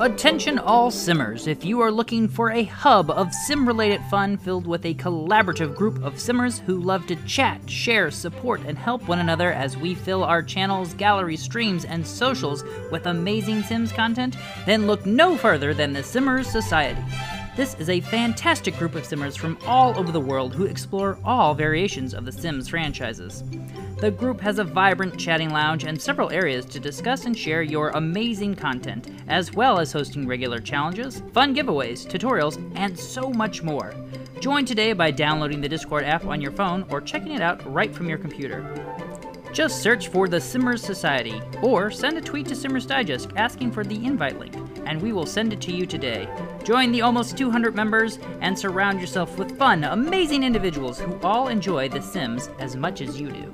[0.00, 4.66] Attention all simmers, if you are looking for a hub of sim related fun filled
[4.66, 9.18] with a collaborative group of simmers who love to chat, share, support, and help one
[9.18, 14.86] another as we fill our channels, galleries, streams, and socials with amazing Sims content, then
[14.86, 17.04] look no further than the Simmers Society.
[17.54, 21.52] This is a fantastic group of simmers from all over the world who explore all
[21.52, 23.44] variations of the Sims franchises.
[24.00, 27.90] The group has a vibrant chatting lounge and several areas to discuss and share your
[27.90, 33.92] amazing content, as well as hosting regular challenges, fun giveaways, tutorials, and so much more.
[34.40, 37.94] Join today by downloading the Discord app on your phone or checking it out right
[37.94, 38.64] from your computer.
[39.52, 43.84] Just search for the Simmers Society or send a tweet to Simmers Digest asking for
[43.84, 44.54] the invite link,
[44.86, 46.26] and we will send it to you today.
[46.64, 51.90] Join the almost 200 members and surround yourself with fun, amazing individuals who all enjoy
[51.90, 53.50] The Sims as much as you do.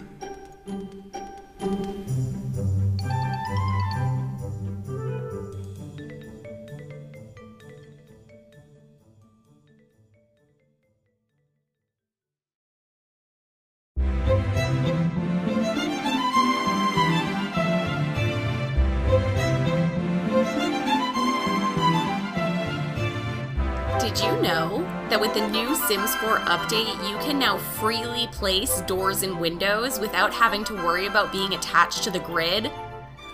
[25.86, 31.06] Sims 4 update, you can now freely place doors and windows without having to worry
[31.06, 32.72] about being attached to the grid?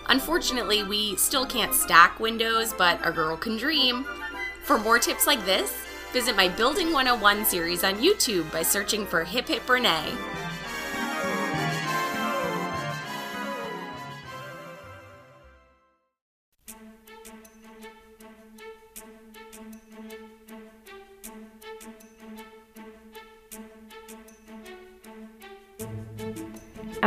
[0.09, 4.05] Unfortunately, we still can't stack windows, but a girl can dream.
[4.61, 5.73] For more tips like this,
[6.11, 10.11] visit my Building 101 series on YouTube by searching for Hip Hip Renee.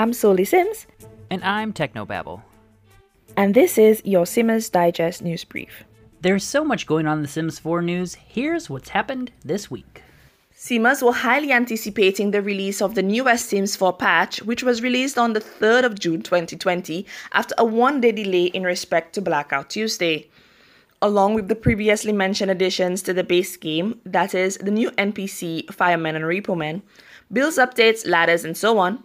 [0.07, 0.87] I'm Soli Sims,
[1.33, 2.41] And I'm Technobabble.
[3.37, 5.83] and this is your Simmers Digest News Brief.
[6.21, 8.15] There's so much going on in the Sims 4 news.
[8.15, 10.03] Here's what's happened this week.
[10.55, 15.19] Simmers were highly anticipating the release of the newest Sims 4 patch, which was released
[15.19, 19.71] on the 3rd of June 2020 after a one day delay in respect to Blackout
[19.71, 20.29] Tuesday.
[21.03, 25.69] Along with the previously mentioned additions to the base game, that is, the new NPC,
[25.75, 26.83] Firemen and Repo Men,
[27.33, 29.03] builds updates, ladders, and so on,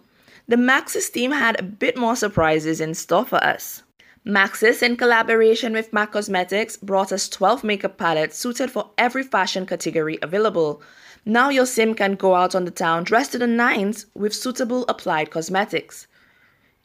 [0.52, 3.82] the Maxis team had a bit more surprises in store for us.
[4.26, 9.64] Maxis, in collaboration with MAC Cosmetics, brought us 12 makeup palettes suited for every fashion
[9.64, 10.82] category available.
[11.24, 14.84] Now your sim can go out on the town dressed to the nines with suitable
[14.88, 16.06] applied cosmetics.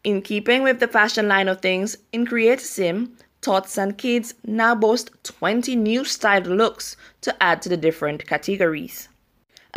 [0.05, 4.75] In keeping with the fashion line of things, in Create Sim, Tots and Kids now
[4.75, 9.09] boast 20 new styled looks to add to the different categories.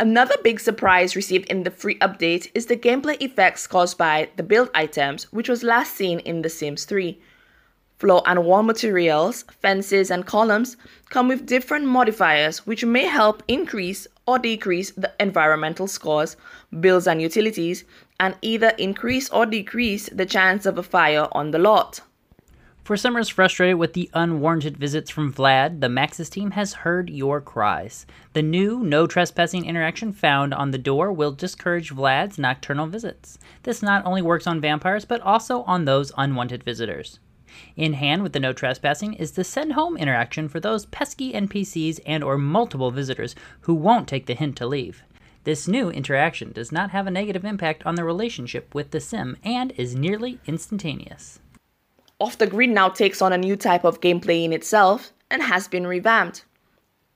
[0.01, 4.41] Another big surprise received in the free update is the gameplay effects caused by the
[4.41, 7.21] build items, which was last seen in The Sims 3.
[7.99, 10.75] Floor and wall materials, fences, and columns
[11.11, 16.35] come with different modifiers which may help increase or decrease the environmental scores,
[16.79, 17.83] bills, and utilities,
[18.19, 22.01] and either increase or decrease the chance of a fire on the lot.
[22.91, 27.39] For Simmers frustrated with the unwarranted visits from Vlad, the Maxis team has heard your
[27.39, 28.05] cries.
[28.33, 33.39] The new no trespassing interaction found on the door will discourage Vlad's nocturnal visits.
[33.63, 37.21] This not only works on vampires, but also on those unwanted visitors.
[37.77, 42.01] In hand with the no trespassing is the send home interaction for those pesky NPCs
[42.05, 45.01] and or multiple visitors who won't take the hint to leave.
[45.45, 49.37] This new interaction does not have a negative impact on the relationship with the sim
[49.45, 51.39] and is nearly instantaneous.
[52.21, 55.67] Off the Grid now takes on a new type of gameplay in itself and has
[55.67, 56.45] been revamped.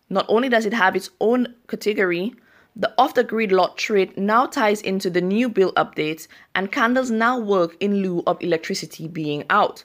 [0.10, 2.34] Not only does it have its own category,
[2.76, 7.12] the off the grid lot trait now ties into the new build updates, and candles
[7.12, 9.84] now work in lieu of electricity being out.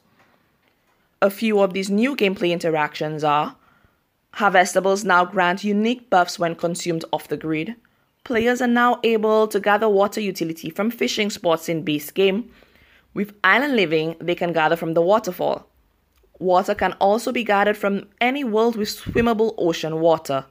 [1.20, 3.56] A few of these new gameplay interactions are
[4.36, 7.74] Harvestables now grant unique buffs when consumed off the grid.
[8.24, 12.50] Players are now able to gather water utility from fishing spots in base game.
[13.12, 15.66] With island living, they can gather from the waterfall.
[16.38, 20.46] Water can also be gathered from any world with swimmable ocean water.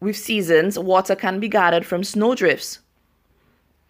[0.00, 2.78] With seasons, water can be gathered from snowdrifts.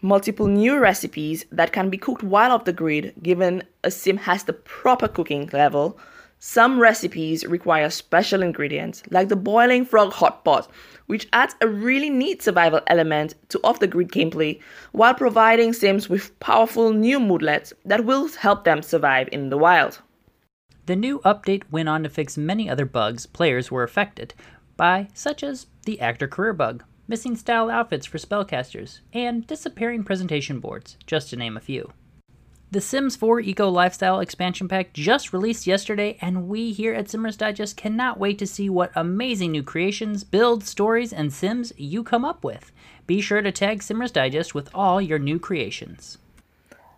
[0.01, 4.45] Multiple new recipes that can be cooked while off the grid, given a sim has
[4.45, 5.99] the proper cooking level.
[6.41, 10.71] Some recipes require special ingredients, like the boiling frog hot pot,
[11.07, 14.61] which adds a really neat survival element to off the grid gameplay
[14.93, 20.01] while providing sims with powerful new moodlets that will help them survive in the wild.
[20.87, 24.33] The new update went on to fix many other bugs players were affected
[24.77, 30.61] by, such as the actor career bug, missing style outfits for spellcasters, and disappearing presentation
[30.61, 31.93] boards, just to name a few.
[32.71, 37.39] The Sims 4 Eco Lifestyle expansion pack just released yesterday, and we here at Simmers
[37.39, 42.27] Digest cannot wait to see what amazing new creations, builds, stories, and Sims you come
[42.27, 42.71] up with.
[43.07, 46.19] Be sure to tag Simmers Digest with all your new creations.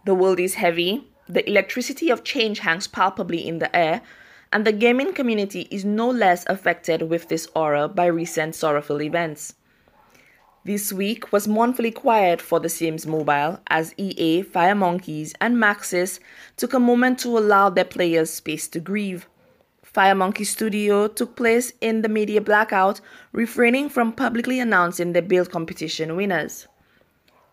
[0.07, 4.03] The world is heavy, the electricity of change hangs palpably in the air,
[4.53, 9.55] and the gaming community is no less affected with this aura by recent sorrowful events.
[10.63, 16.21] This week was mournfully quiet for The Sims Mobile as EA, Fire Monkeys, and Maxis
[16.59, 19.27] took a moment to allow their players space to grieve.
[19.83, 23.01] Fire Monkey Studio took place in the media blackout,
[23.33, 26.69] refraining from publicly announcing their build competition winners.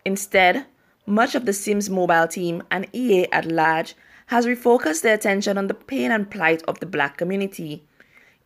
[0.04, 0.66] Instead,
[1.06, 3.96] much of the Sims Mobile team and EA at large
[4.26, 7.86] has refocused their attention on the pain and plight of the black community.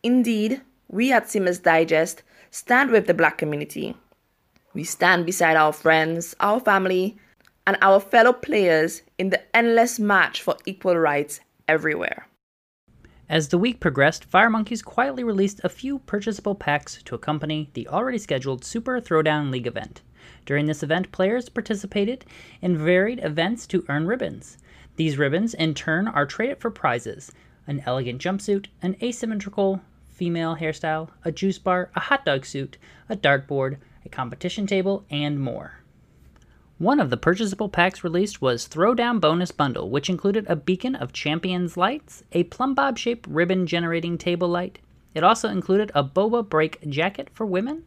[0.05, 3.97] Indeed, we at Simmers Digest stand with the black community.
[4.75, 7.17] We stand beside our friends, our family,
[7.67, 12.27] and our fellow players in the endless match for equal rights everywhere.
[13.29, 17.89] As the week progressed, Fire Monkeys quietly released a few purchasable packs to accompany the
[17.89, 20.03] already scheduled Super Throwdown League event.
[20.45, 22.25] During this event, players participated
[22.61, 24.59] in varied events to earn ribbons.
[24.97, 27.33] These ribbons, in turn, are traded for prizes
[27.67, 32.77] an elegant jumpsuit, an asymmetrical female hairstyle, a juice bar, a hot dog suit,
[33.09, 33.77] a dartboard,
[34.13, 35.81] competition table, and more.
[36.79, 41.13] One of the purchasable packs released was Throwdown Bonus Bundle, which included a beacon of
[41.13, 44.79] Champions lights, a plumb bob shaped ribbon generating table light.
[45.15, 47.85] It also included a boba break jacket for women,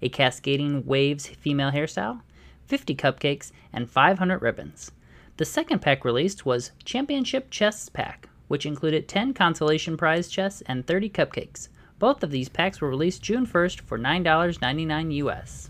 [0.00, 2.22] a cascading waves female hairstyle,
[2.66, 4.92] 50 cupcakes, and 500 ribbons.
[5.36, 10.86] The second pack released was Championship Chests Pack, which included 10 consolation prize chests and
[10.86, 11.68] 30 cupcakes.
[11.98, 15.68] Both of these packs were released June 1st for $9.99 US.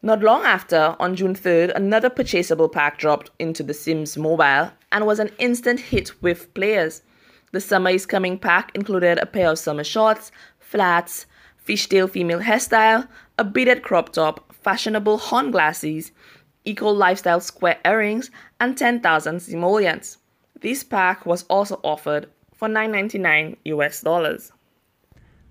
[0.00, 5.06] Not long after, on June 3rd, another purchasable pack dropped into The Sims Mobile and
[5.06, 7.02] was an instant hit with players.
[7.52, 10.30] The Summer is Coming pack included a pair of summer shorts,
[10.60, 11.26] flats,
[11.66, 16.12] fishtail female hairstyle, a beaded crop top, fashionable horn glasses,
[16.64, 18.30] eco lifestyle square earrings,
[18.60, 20.18] and 10,000 simoleons.
[20.60, 24.52] This pack was also offered for 9.99 US dollars.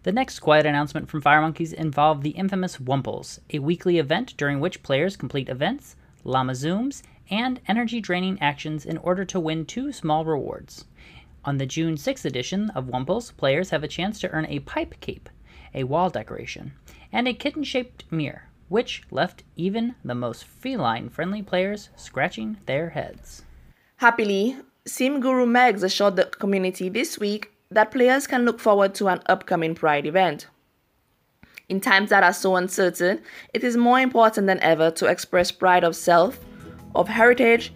[0.03, 4.61] The next quiet announcement from Fire Monkeys involved the infamous Wumples, a weekly event during
[4.61, 9.91] which players complete events, llama zooms, and energy draining actions in order to win two
[9.91, 10.85] small rewards.
[11.43, 14.95] On the June 6th edition of Wumples, players have a chance to earn a pipe
[15.01, 15.27] cape,
[15.73, 16.71] a wall decoration,
[17.11, 22.91] and a kitten shaped mirror, which left even the most feline friendly players scratching their
[22.91, 23.43] heads.
[23.97, 29.07] Happily, Sim Guru Megs assured the community this week that players can look forward to
[29.07, 30.47] an upcoming Pride event.
[31.69, 33.21] In times that are so uncertain,
[33.53, 36.39] it is more important than ever to express pride of self,
[36.95, 37.71] of heritage,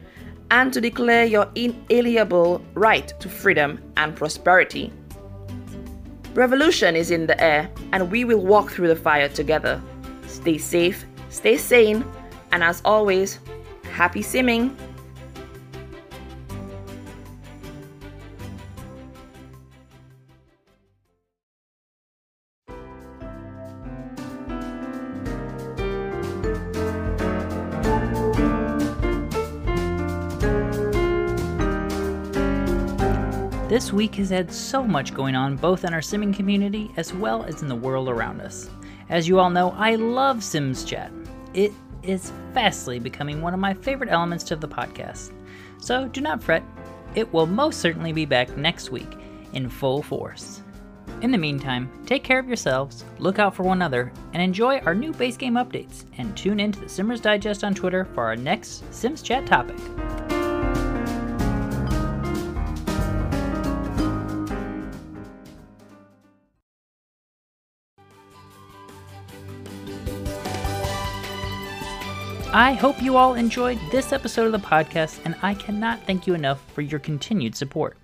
[0.49, 4.91] and to declare your inalienable right to freedom and prosperity.
[6.33, 9.79] Revolution is in the air, and we will walk through the fire together.
[10.25, 12.03] Stay safe, stay sane,
[12.51, 13.37] and as always,
[13.91, 14.75] happy simming!
[33.73, 37.41] This week has had so much going on both in our simming community as well
[37.41, 38.69] as in the world around us.
[39.09, 41.11] As you all know, I love Sims Chat.
[41.55, 41.71] It
[42.03, 45.31] is fastly becoming one of my favorite elements to the podcast.
[45.79, 46.61] So do not fret,
[47.15, 49.11] it will most certainly be back next week
[49.53, 50.61] in full force.
[51.21, 54.93] In the meantime, take care of yourselves, look out for one another, and enjoy our
[54.93, 56.05] new base game updates.
[56.19, 59.79] And tune in to the Simmers Digest on Twitter for our next Sims Chat topic.
[72.55, 76.35] I hope you all enjoyed this episode of the podcast, and I cannot thank you
[76.35, 77.97] enough for your continued support.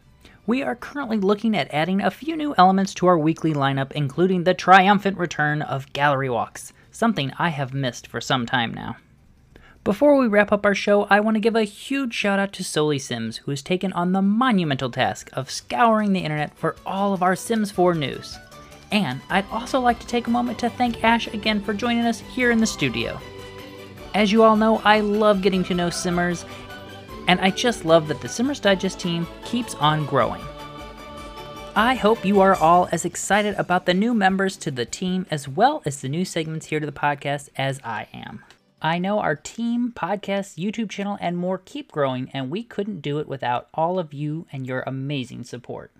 [0.47, 4.45] We are currently looking at adding a few new elements to our weekly lineup, including
[4.45, 8.97] the triumphant return of gallery walks, something I have missed for some time now.
[9.83, 12.63] Before we wrap up our show, I want to give a huge shout out to
[12.63, 17.13] Soli Sims, who has taken on the monumental task of scouring the internet for all
[17.13, 18.39] of our Sims 4 news.
[18.91, 22.21] And I'd also like to take a moment to thank Ash again for joining us
[22.21, 23.21] here in the studio.
[24.13, 26.43] As you all know, I love getting to know Simmers,
[27.27, 30.41] and I just love that the Simmers Digest team keeps on growing.
[31.75, 35.47] I hope you are all as excited about the new members to the team as
[35.47, 38.43] well as the new segments here to the podcast as I am.
[38.81, 43.19] I know our team, podcast, YouTube channel, and more keep growing, and we couldn't do
[43.19, 45.91] it without all of you and your amazing support.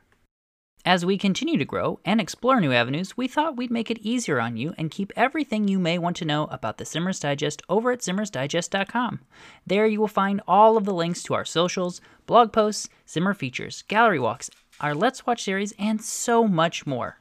[0.85, 4.39] As we continue to grow and explore new avenues, we thought we'd make it easier
[4.39, 7.91] on you and keep everything you may want to know about the Simmers Digest over
[7.91, 9.19] at simmersdigest.com.
[9.67, 13.83] There you will find all of the links to our socials, blog posts, Simmer features,
[13.89, 14.49] gallery walks,
[14.79, 17.19] our Let's Watch series, and so much more.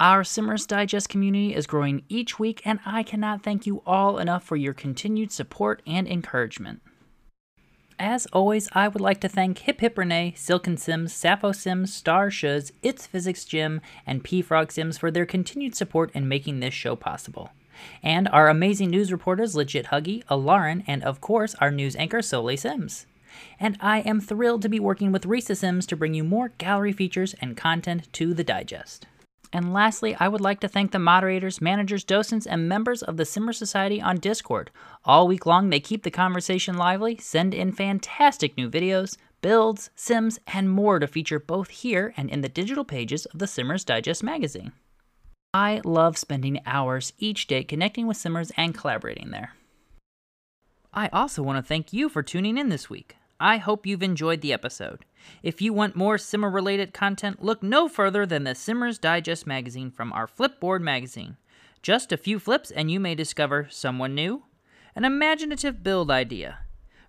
[0.00, 4.42] Our Simmers Digest community is growing each week, and I cannot thank you all enough
[4.42, 6.82] for your continued support and encouragement.
[8.00, 12.28] As always, I would like to thank Hip Hip Renee, Silken Sims, Sappho Sims, Star
[12.30, 16.72] Shuz, It's Physics Gym, and Pea Frog Sims for their continued support in making this
[16.74, 17.50] show possible.
[18.00, 22.56] And our amazing news reporters, Legit Huggy, Alarin, and of course, our news anchor, Soleil
[22.56, 23.06] Sims.
[23.58, 26.92] And I am thrilled to be working with Risa Sims to bring you more gallery
[26.92, 29.06] features and content to the digest.
[29.52, 33.24] And lastly, I would like to thank the moderators, managers, docents, and members of the
[33.24, 34.70] Simmer Society on Discord.
[35.04, 40.38] All week long, they keep the conversation lively, send in fantastic new videos, builds, sims,
[40.46, 44.22] and more to feature both here and in the digital pages of the Simmers Digest
[44.22, 44.72] magazine.
[45.54, 49.54] I love spending hours each day connecting with Simmers and collaborating there.
[50.92, 53.17] I also want to thank you for tuning in this week.
[53.40, 55.04] I hope you've enjoyed the episode.
[55.42, 59.90] If you want more Simmer related content, look no further than the Simmers Digest magazine
[59.92, 61.36] from our Flipboard magazine.
[61.80, 64.42] Just a few flips, and you may discover someone new,
[64.96, 66.58] an imaginative build idea,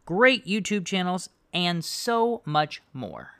[0.05, 3.31] great YouTube channels, and so much more.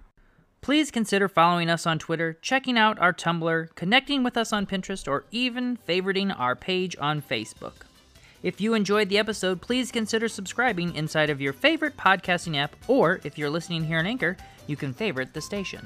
[0.62, 5.08] Please consider following us on Twitter, checking out our Tumblr, connecting with us on Pinterest,
[5.08, 7.86] or even favoriting our page on Facebook.
[8.42, 13.20] If you enjoyed the episode, please consider subscribing inside of your favorite podcasting app, or
[13.26, 15.86] if you're listening here on Anchor, you can favorite the station.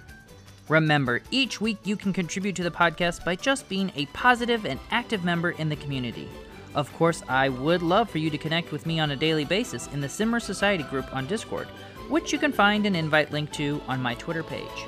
[0.70, 4.80] Remember, each week you can contribute to the podcast by just being a positive and
[4.92, 6.30] active member in the community.
[6.76, 9.88] Of course, I would love for you to connect with me on a daily basis
[9.88, 11.68] in the Simmer Society group on Discord,
[12.08, 14.86] which you can find an invite link to on my Twitter page.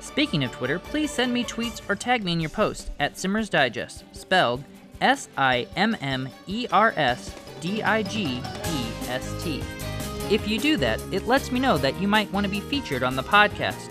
[0.00, 3.48] Speaking of Twitter, please send me tweets or tag me in your post at Simmers
[3.48, 4.64] Digest, spelled
[5.00, 9.62] S I M M E R S D I G E S T.
[10.30, 13.02] If you do that, it lets me know that you might want to be featured
[13.02, 13.90] on the podcast.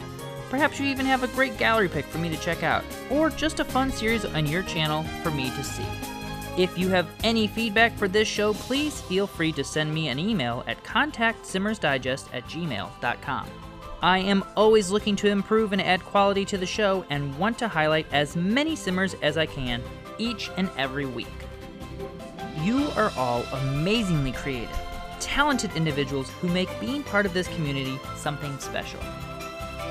[0.50, 3.60] Perhaps you even have a great gallery pick for me to check out, or just
[3.60, 5.86] a fun series on your channel for me to see.
[6.58, 10.20] If you have any feedback for this show, please feel free to send me an
[10.20, 13.50] email at contactsimmersdigest at gmail.com.
[14.04, 17.68] I am always looking to improve and add quality to the show and want to
[17.68, 19.82] highlight as many simmers as I can
[20.18, 21.28] each and every week.
[22.62, 24.78] You are all amazingly creative,
[25.20, 29.00] talented individuals who make being part of this community something special.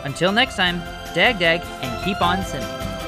[0.04, 0.78] Until next time,
[1.14, 3.01] dag dag and keep on simming.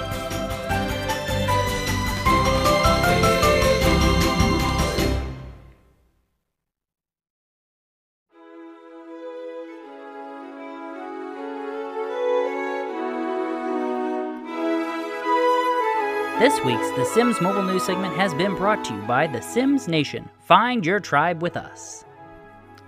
[16.45, 19.89] This week's The Sims mobile news segment has been brought to you by The Sims
[19.89, 20.29] Nation.
[20.41, 22.05] Find your tribe with us.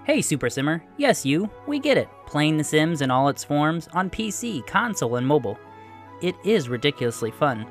[0.04, 0.84] Hey, Super Simmer.
[0.98, 1.48] Yes, you.
[1.66, 2.10] We get it.
[2.26, 5.58] Playing The Sims in all its forms on PC, console, and mobile.
[6.20, 7.66] It is ridiculously fun.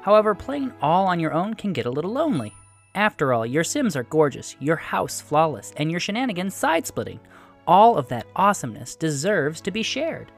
[0.00, 2.54] However, playing all on your own can get a little lonely.
[2.94, 7.20] After all, your Sims are gorgeous, your house flawless, and your shenanigans side splitting.
[7.66, 10.32] All of that awesomeness deserves to be shared.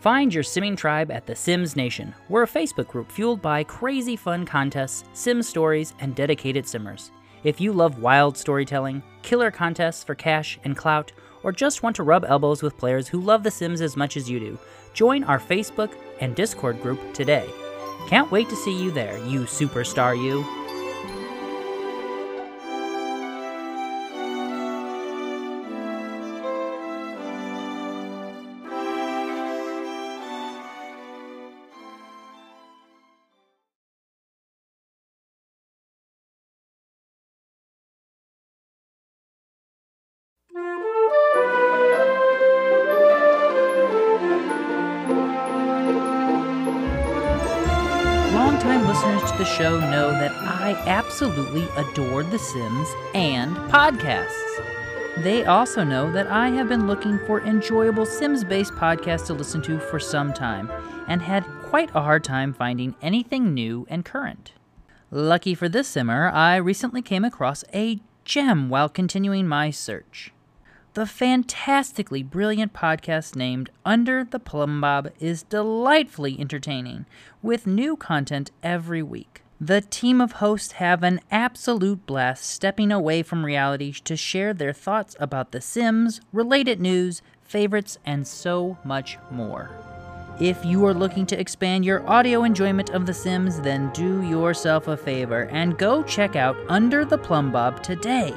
[0.00, 2.14] Find your simming tribe at The Sims Nation.
[2.28, 7.10] We're a Facebook group fueled by crazy fun contests, sim stories, and dedicated simmers.
[7.44, 12.02] If you love wild storytelling, killer contests for cash and clout, or just want to
[12.02, 14.58] rub elbows with players who love The Sims as much as you do,
[14.92, 17.48] join our Facebook and Discord group today.
[18.06, 20.44] Can't wait to see you there, you superstar you.
[51.16, 54.60] Absolutely adore The Sims and podcasts.
[55.22, 59.62] They also know that I have been looking for enjoyable Sims based podcasts to listen
[59.62, 60.70] to for some time
[61.08, 64.52] and had quite a hard time finding anything new and current.
[65.10, 70.34] Lucky for this Simmer, I recently came across a gem while continuing my search.
[70.92, 77.06] The fantastically brilliant podcast named Under the Plum Bob is delightfully entertaining,
[77.42, 79.40] with new content every week.
[79.60, 84.72] The team of hosts have an absolute blast stepping away from reality to share their
[84.72, 89.70] thoughts about The Sims, related news, favorites, and so much more.
[90.38, 94.88] If you are looking to expand your audio enjoyment of The Sims, then do yourself
[94.88, 98.34] a favor and go check out Under the Plum Bob today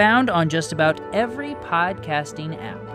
[0.00, 2.89] found on just about every podcasting app.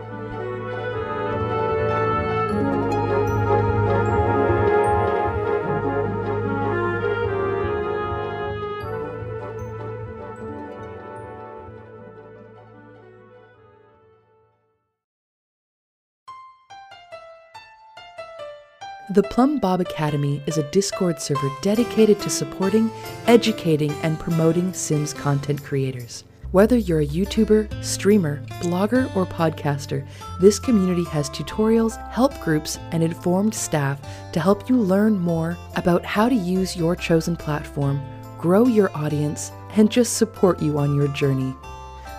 [19.15, 22.91] The Plum Bob Academy is a Discord server dedicated to supporting,
[23.27, 26.25] educating, and promoting Sims content creators.
[26.51, 30.05] Whether you're a YouTuber, streamer, blogger, or podcaster,
[30.41, 36.03] this community has tutorials, help groups, and informed staff to help you learn more about
[36.03, 38.01] how to use your chosen platform,
[38.37, 41.55] grow your audience, and just support you on your journey.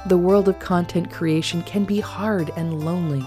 [0.07, 3.23] The world of content creation can be hard and lonely,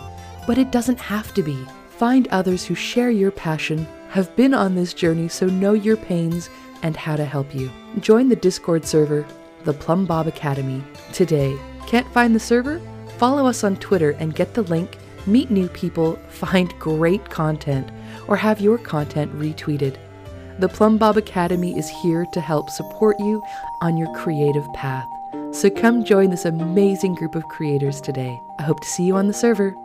[0.48, 1.68] but it doesn't have to be.
[2.00, 6.50] Find others who share your passion, have been on this journey, so know your pains
[6.82, 7.70] and how to help you.
[8.00, 9.28] Join the Discord server
[9.66, 10.82] the Plum Bob Academy
[11.12, 11.58] today.
[11.88, 12.82] Can't find the server?
[13.18, 14.98] Follow us on Twitter and get the link,
[15.28, 17.92] meet new people, find great content,
[18.30, 19.98] or have your content retweeted.
[20.60, 23.44] The Plum Bob Academy is here to help support you
[23.82, 25.10] on your creative path.
[25.52, 28.40] So come join this amazing group of creators today.
[28.58, 29.76] I hope to see you on the server.